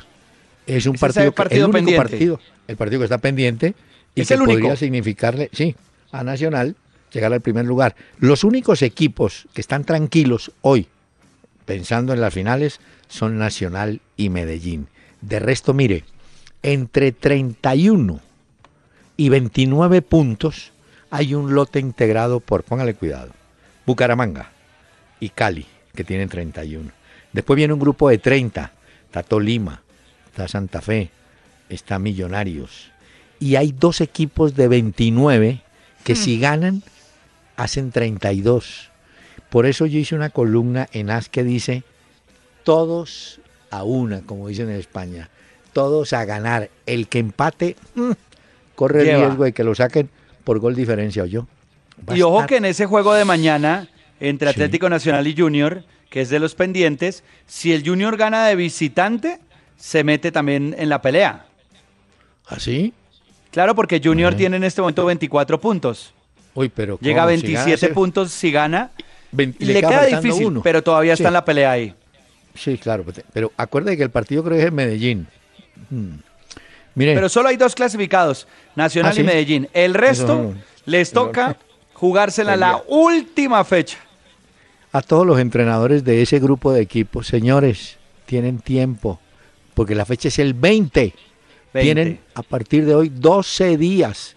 [0.67, 3.75] Es un partido, partido el único partido, el partido que está pendiente
[4.15, 5.75] y que podría significarle, sí,
[6.13, 6.77] a Nacional
[7.13, 7.97] llegar al primer lugar.
[8.19, 10.89] Los únicos equipos que están tranquilos hoy,
[11.65, 14.89] pensando en las finales, son Nacional y Medellín.
[15.21, 16.05] De resto, mire,
[16.63, 18.21] entre 31
[19.19, 20.71] y 29 puntos
[21.11, 23.33] hay un lote integrado por, póngale cuidado,
[23.85, 24.53] Bucaramanga
[25.21, 26.91] y Cali, que tienen 31.
[27.33, 28.73] Después viene un grupo de 30,
[29.07, 29.83] está Tolima,
[30.27, 31.11] está Santa Fe,
[31.69, 32.91] está Millonarios.
[33.41, 35.63] Y hay dos equipos de 29
[36.05, 36.41] que si hmm.
[36.41, 36.83] ganan,
[37.57, 38.89] hacen 32.
[39.51, 41.83] Por eso yo hice una columna en AS que dice,
[42.63, 43.41] todos
[43.71, 45.29] a una, como dicen en España.
[45.73, 46.71] Todos a ganar.
[46.87, 48.13] El que empate mm,
[48.79, 50.09] corre el riesgo de que lo saquen
[50.45, 51.49] por gol diferencia o yo.
[52.15, 53.89] y ojo que en ese juego de mañana
[54.21, 58.55] entre Atlético Nacional y Junior, que es de los pendientes, si el Junior gana de
[58.55, 59.41] visitante,
[59.77, 61.47] se mete también en la pelea.
[62.47, 62.95] ¿Así?
[62.95, 66.15] ¿Ah, claro, porque Junior tiene en este momento 24 puntos.
[66.55, 68.93] Uy, pero Llega a 27 puntos si gana.
[69.33, 71.95] le, queda difícil, pero todavía está en la pelea ahí.
[72.55, 75.27] Sí, claro, pero acuérdate que el partido creo que es en Medellín.
[75.91, 76.28] Hmm.
[76.99, 79.69] Pero solo hay dos clasificados, Nacional ¿Ah, y Medellín.
[79.73, 81.57] El resto les toca
[81.95, 83.99] jugársela la última fecha.
[84.93, 89.21] A todos los entrenadores de ese grupo de equipos, señores, tienen tiempo,
[89.75, 91.15] porque la fecha es el 20.
[91.73, 94.35] Tienen a partir de hoy 12 días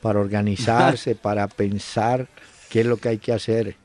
[0.00, 2.26] para organizarse, para pensar
[2.68, 3.76] qué es lo que hay que hacer.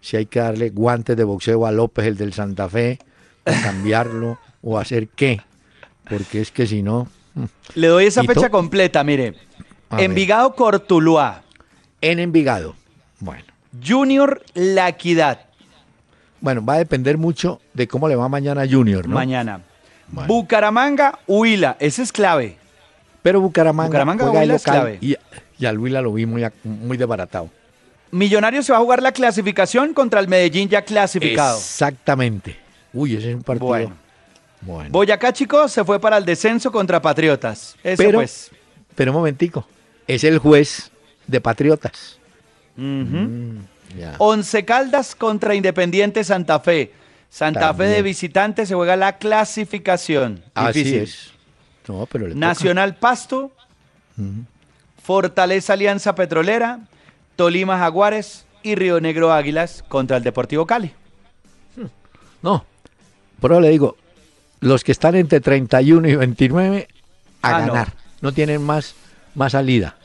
[0.00, 2.98] Si hay que darle guantes de boxeo a López, el del Santa Fe,
[3.44, 5.40] cambiarlo o hacer qué,
[6.08, 7.08] porque es que si no...
[7.74, 9.34] Le doy esa fecha completa, mire.
[9.98, 11.42] Envigado Cortuluá.
[12.00, 12.74] En Envigado.
[13.20, 13.44] Bueno.
[13.84, 15.40] Junior La Equidad.
[16.40, 19.14] Bueno, va a depender mucho de cómo le va mañana a Junior, ¿no?
[19.14, 19.62] Mañana.
[20.26, 21.76] Bucaramanga, Huila.
[21.80, 22.58] Ese es clave.
[23.22, 24.98] Pero Bucaramanga, Bucaramanga Huila es clave.
[25.00, 25.16] Y,
[25.58, 27.50] y al Huila lo vi muy, muy desbaratado.
[28.10, 31.56] Millonarios se va a jugar la clasificación contra el Medellín ya clasificado.
[31.56, 32.56] Exactamente.
[32.92, 33.66] Uy, ese es un partido.
[33.66, 34.03] Bueno.
[34.90, 37.76] Boyacá, chicos, se fue para el descenso contra Patriotas.
[37.82, 38.50] Eso pero, pues.
[38.94, 39.66] Pero un momentico.
[40.06, 40.90] Es el juez
[41.26, 42.18] de Patriotas.
[42.76, 43.58] Mm,
[44.18, 46.92] Once Caldas contra Independiente Santa Fe.
[47.30, 50.42] Santa Fe de visitante se juega la clasificación.
[50.54, 51.32] Así es.
[52.34, 53.52] Nacional Pasto.
[55.02, 56.80] Fortaleza Alianza Petrolera.
[57.36, 60.92] Tolima Jaguares y Río Negro Águilas contra el Deportivo Cali.
[62.42, 62.64] No,
[63.40, 63.96] por eso le digo,
[64.64, 66.88] los que están entre 31 y 29
[67.42, 67.92] a ah, ganar.
[68.22, 68.32] No.
[68.32, 68.94] tienen más,
[69.34, 69.96] más salida.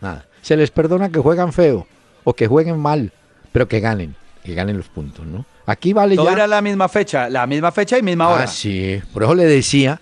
[0.00, 0.26] Nada.
[0.42, 1.86] Se les perdona que juegan feo
[2.24, 3.12] o que jueguen mal,
[3.52, 5.46] pero que ganen, que ganen los puntos, ¿no?
[5.66, 8.44] Aquí vale Todo era la misma fecha, la misma fecha y misma hora.
[8.44, 9.00] Ah, sí.
[9.12, 10.00] Por eso le decía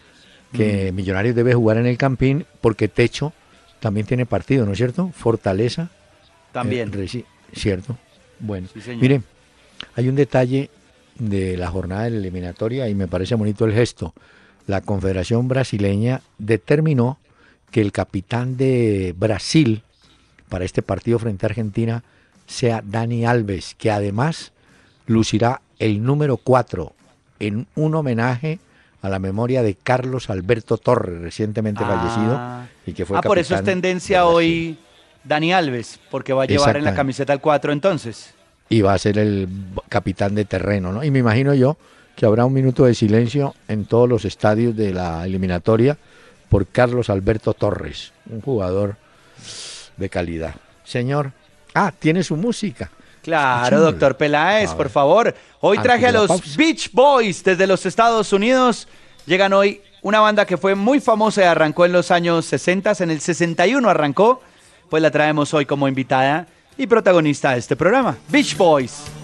[0.52, 0.94] que mm.
[0.94, 3.32] Millonarios debe jugar en el Campín porque Techo
[3.80, 5.10] también tiene partido, ¿no es cierto?
[5.14, 5.90] Fortaleza.
[6.52, 6.90] También.
[6.94, 7.98] Eh, cierto.
[8.38, 9.24] Bueno, miren,
[9.94, 10.70] hay un detalle
[11.18, 14.14] de la jornada de la eliminatoria y me parece bonito el gesto.
[14.66, 17.18] La Confederación Brasileña determinó
[17.70, 19.82] que el capitán de Brasil
[20.48, 22.02] para este partido frente a Argentina
[22.46, 24.52] sea Dani Alves, que además
[25.06, 26.92] lucirá el número 4
[27.40, 28.60] en un homenaje
[29.02, 31.88] a la memoria de Carlos Alberto Torres, recientemente ah.
[31.88, 34.78] fallecido y que fue Ah, por eso es tendencia hoy
[35.24, 38.35] Dani Alves, porque va a llevar en la camiseta el 4 entonces
[38.68, 39.48] y va a ser el
[39.88, 41.04] capitán de terreno, ¿no?
[41.04, 41.76] Y me imagino yo
[42.14, 45.96] que habrá un minuto de silencio en todos los estadios de la eliminatoria
[46.48, 48.96] por Carlos Alberto Torres, un jugador
[49.96, 50.54] de calidad.
[50.84, 51.32] Señor,
[51.74, 52.90] ah, tiene su música.
[53.22, 55.34] Claro, doctor Peláez, por favor.
[55.60, 58.86] Hoy traje a los Beach Boys desde los Estados Unidos.
[59.26, 63.10] Llegan hoy una banda que fue muy famosa y arrancó en los años 60, en
[63.10, 64.40] el 61 arrancó,
[64.88, 66.46] pues la traemos hoy como invitada
[66.78, 69.15] y protagonista de este programa, Beach Boys.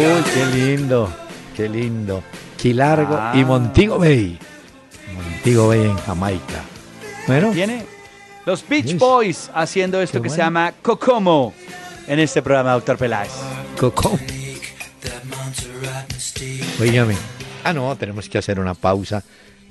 [0.00, 1.12] Uy, qué lindo,
[1.54, 2.22] qué lindo.
[2.56, 4.38] Quilargo y Montego Bay.
[5.14, 6.62] Montego Bay en Jamaica.
[7.26, 7.50] Bueno.
[7.50, 7.84] Viene
[8.46, 11.52] los Beach Boys haciendo esto que se llama Kokomo
[12.06, 13.30] en este programa, doctor Peláez.
[13.78, 14.18] Kokomo.
[16.80, 17.16] Oígame.
[17.62, 19.22] Ah, no, tenemos que hacer una pausa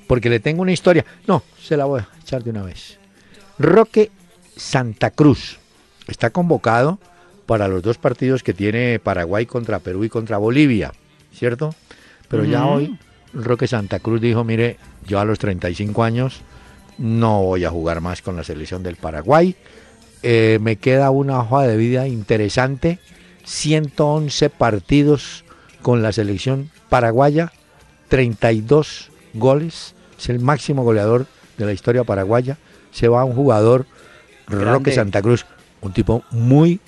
[0.06, 1.04] porque le tengo una historia.
[1.26, 2.98] No, se la voy a echar de una vez.
[3.58, 4.12] Roque
[4.56, 5.58] Santa Cruz
[6.06, 7.00] está convocado
[7.50, 10.92] para los dos partidos que tiene Paraguay contra Perú y contra Bolivia,
[11.34, 11.74] ¿cierto?
[12.28, 12.96] Pero ya hoy
[13.34, 16.42] Roque Santa Cruz dijo, mire, yo a los 35 años
[16.96, 19.56] no voy a jugar más con la selección del Paraguay.
[20.22, 23.00] Eh, me queda una hoja de vida interesante,
[23.46, 25.44] 111 partidos
[25.82, 27.50] con la selección paraguaya,
[28.10, 31.26] 32 goles, es el máximo goleador
[31.58, 32.58] de la historia paraguaya.
[32.92, 33.86] Se va un jugador,
[34.46, 35.46] Roque Santa Cruz,
[35.80, 36.78] un tipo muy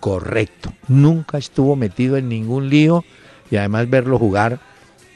[0.00, 0.72] correcto.
[0.88, 3.04] Nunca estuvo metido en ningún lío
[3.50, 4.60] y además verlo jugar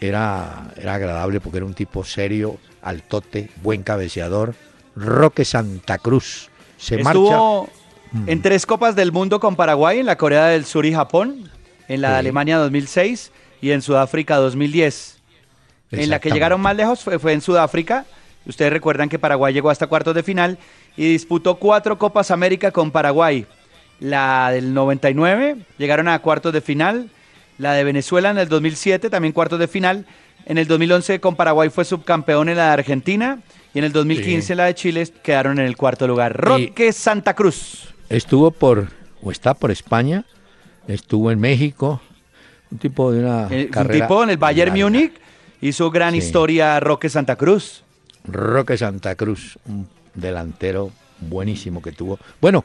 [0.00, 4.54] era, era agradable porque era un tipo serio, altote, buen cabeceador.
[4.94, 6.50] Roque Santa Cruz.
[6.76, 7.68] Se Estuvo
[8.26, 8.42] en mm.
[8.42, 11.50] tres Copas del Mundo con Paraguay, en la Corea del Sur y Japón,
[11.88, 15.18] en la de Alemania 2006 y en Sudáfrica 2010.
[15.92, 18.04] En la que llegaron más lejos fue, fue en Sudáfrica.
[18.46, 20.58] Ustedes recuerdan que Paraguay llegó hasta cuartos de final
[20.96, 23.46] y disputó cuatro Copas América con Paraguay
[24.02, 27.08] la del 99, llegaron a cuartos de final,
[27.58, 30.06] la de Venezuela en el 2007, también cuartos de final,
[30.44, 33.40] en el 2011 con Paraguay fue subcampeón en la de Argentina.
[33.74, 36.36] Y en el 2015 la de Chile quedaron en el cuarto lugar.
[36.36, 37.94] Roque Santa Cruz.
[38.08, 38.88] Estuvo por,
[39.22, 40.24] o está por España,
[40.88, 42.02] estuvo en México,
[42.70, 43.46] un tipo de una...
[43.50, 45.12] Eh, un tipo en el Bayern Múnich,
[45.60, 47.84] hizo gran historia Roque Santa Cruz.
[48.24, 50.90] Roque Santa Cruz, un delantero
[51.20, 52.18] buenísimo que tuvo.
[52.40, 52.64] Bueno,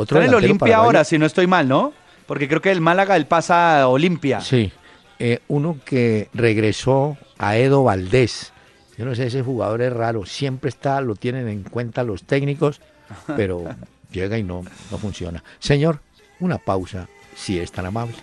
[0.00, 1.92] otro Está en el Olimpia ahora, si no estoy mal, ¿no?
[2.26, 4.40] Porque creo que el Málaga él pasa a Olimpia.
[4.40, 4.72] Sí.
[5.18, 8.52] Eh, uno que regresó a Edo Valdés.
[8.96, 10.24] Yo no sé, ese jugador es raro.
[10.26, 12.80] Siempre está, lo tienen en cuenta los técnicos,
[13.36, 13.64] pero
[14.10, 15.42] llega y no, no funciona.
[15.58, 16.00] Señor,
[16.38, 18.14] una pausa, si es tan amable.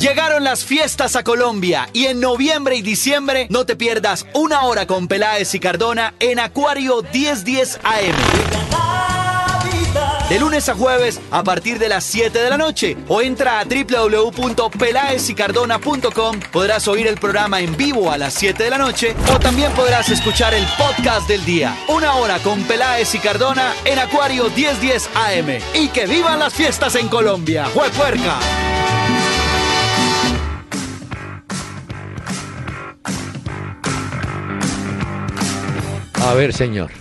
[0.00, 4.86] Llegaron las fiestas a Colombia y en noviembre y diciembre no te pierdas una hora
[4.86, 8.16] con Peláez y Cardona en Acuario 1010 AM.
[10.30, 13.64] De lunes a jueves a partir de las 7 de la noche o entra a
[13.64, 16.40] www.pelaesycardona.com.
[16.50, 20.08] Podrás oír el programa en vivo a las 7 de la noche o también podrás
[20.08, 21.76] escuchar el podcast del día.
[21.88, 25.58] Una hora con Peláez y Cardona en Acuario 1010 AM.
[25.74, 27.66] Y que vivan las fiestas en Colombia.
[27.74, 28.38] ¡Juepuerca!
[36.30, 36.92] A ver, señor.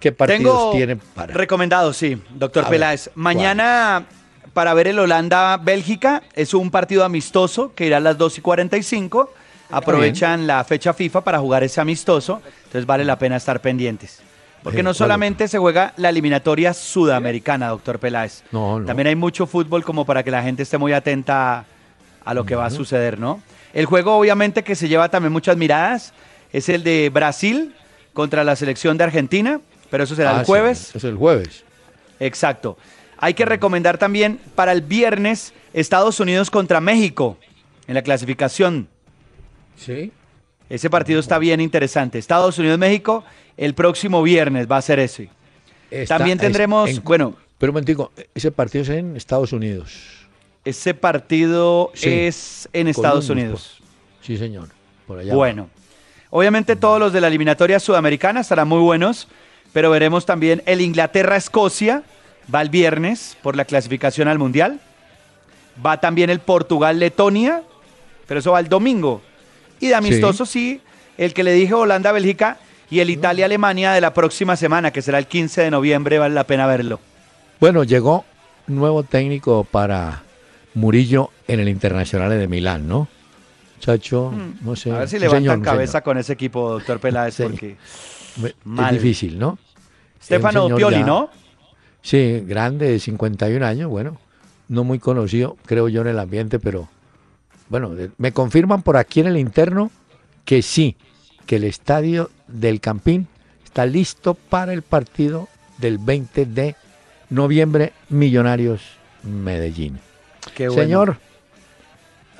[0.00, 1.34] ¿Qué partidos tiene para?
[1.34, 3.10] Recomendado, sí, doctor Peláez.
[3.14, 4.06] Mañana,
[4.54, 9.34] para ver el Holanda-Bélgica, es un partido amistoso que irá a las 2 y 45.
[9.70, 14.22] Aprovechan la fecha FIFA para jugar ese amistoso, entonces vale la pena estar pendientes.
[14.62, 18.44] Porque no solamente se juega la eliminatoria sudamericana, doctor Peláez.
[18.50, 21.66] No, También hay mucho fútbol como para que la gente esté muy atenta
[22.24, 23.42] a lo que va a suceder, ¿no?
[23.74, 26.14] El juego, obviamente, que se lleva también muchas miradas,
[26.50, 27.74] es el de Brasil
[28.12, 30.94] contra la selección de Argentina, pero eso será el ah, jueves.
[30.94, 31.64] es el jueves.
[32.18, 32.76] Exacto.
[33.18, 37.36] Hay que recomendar también para el viernes Estados Unidos contra México
[37.86, 38.88] en la clasificación.
[39.76, 40.12] Sí.
[40.68, 42.18] Ese partido está bien interesante.
[42.18, 43.24] Estados Unidos-México
[43.56, 45.28] el próximo viernes va a ser ese.
[46.08, 47.36] también tendremos, bueno...
[47.58, 50.20] Pero un momentico, ese partido es en Estados Unidos.
[50.64, 53.82] Ese partido es en Estados Unidos.
[54.22, 54.68] Sí, señor.
[55.06, 55.68] Por allá bueno.
[56.30, 59.26] Obviamente todos los de la eliminatoria sudamericana estarán muy buenos,
[59.72, 62.04] pero veremos también el Inglaterra-Escocia,
[62.52, 64.80] va el viernes por la clasificación al Mundial.
[65.84, 67.62] Va también el Portugal-Letonia,
[68.26, 69.22] pero eso va el domingo.
[69.80, 70.80] Y de amistoso sí.
[71.18, 72.58] el que le dije Holanda-Bélgica
[72.90, 76.44] y el Italia-Alemania de la próxima semana, que será el 15 de noviembre, vale la
[76.44, 77.00] pena verlo.
[77.60, 78.24] Bueno, llegó
[78.66, 80.22] nuevo técnico para
[80.74, 83.08] Murillo en el Internacional de Milán, ¿no?
[83.80, 84.64] Chacho, mm.
[84.64, 84.92] no sé.
[84.92, 87.76] A ver si levantan cabeza con ese equipo, doctor Peláez, porque.
[88.36, 89.58] Es difícil, ¿no?
[90.22, 91.30] Stefano Pioli, ¿no?
[92.02, 94.18] Sí, grande, de 51 años, bueno,
[94.68, 96.88] no muy conocido, creo yo, en el ambiente, pero
[97.68, 99.90] bueno, me confirman por aquí en el interno
[100.44, 100.96] que sí,
[101.46, 103.28] que el estadio del Campín
[103.64, 106.76] está listo para el partido del 20 de
[107.28, 108.82] noviembre, Millonarios
[109.22, 110.00] Medellín.
[110.56, 111.18] Señor,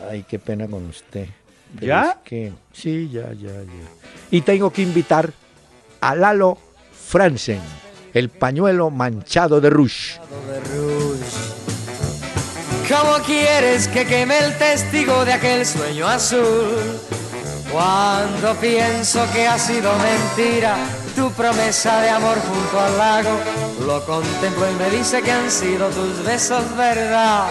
[0.09, 1.29] ay, qué pena con usted.
[1.81, 2.19] ¿Ya?
[2.25, 3.89] que, sí, ya, ya, ya.
[4.31, 5.33] Y tengo que invitar
[6.01, 6.59] a Lalo
[6.93, 7.61] Franzen,
[8.13, 10.19] el pañuelo manchado de rouge.
[12.89, 16.99] ¿Cómo quieres que queme el testigo de aquel sueño azul?
[17.71, 20.77] Cuando pienso que ha sido mentira
[21.15, 23.31] tu promesa de amor junto al lago,
[23.87, 27.47] lo contemplo y me dice que han sido tus besos verdad.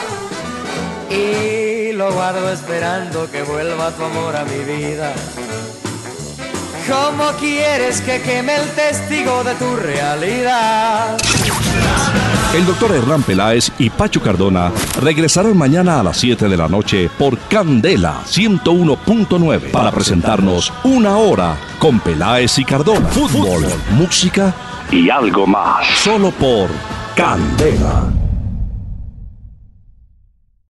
[1.09, 5.13] Y lo guardo esperando que vuelva tu amor a mi vida.
[6.89, 11.17] ¿Cómo quieres que queme el testigo de tu realidad?
[12.53, 17.07] El doctor Hernán Peláez y Pacho Cardona regresarán mañana a las 7 de la noche
[17.15, 23.07] por Candela 101.9 para presentarnos una hora con Peláez y Cardona.
[23.09, 24.51] Fútbol, música
[24.89, 25.85] y algo más.
[25.99, 26.69] Solo por
[27.15, 28.28] Candela.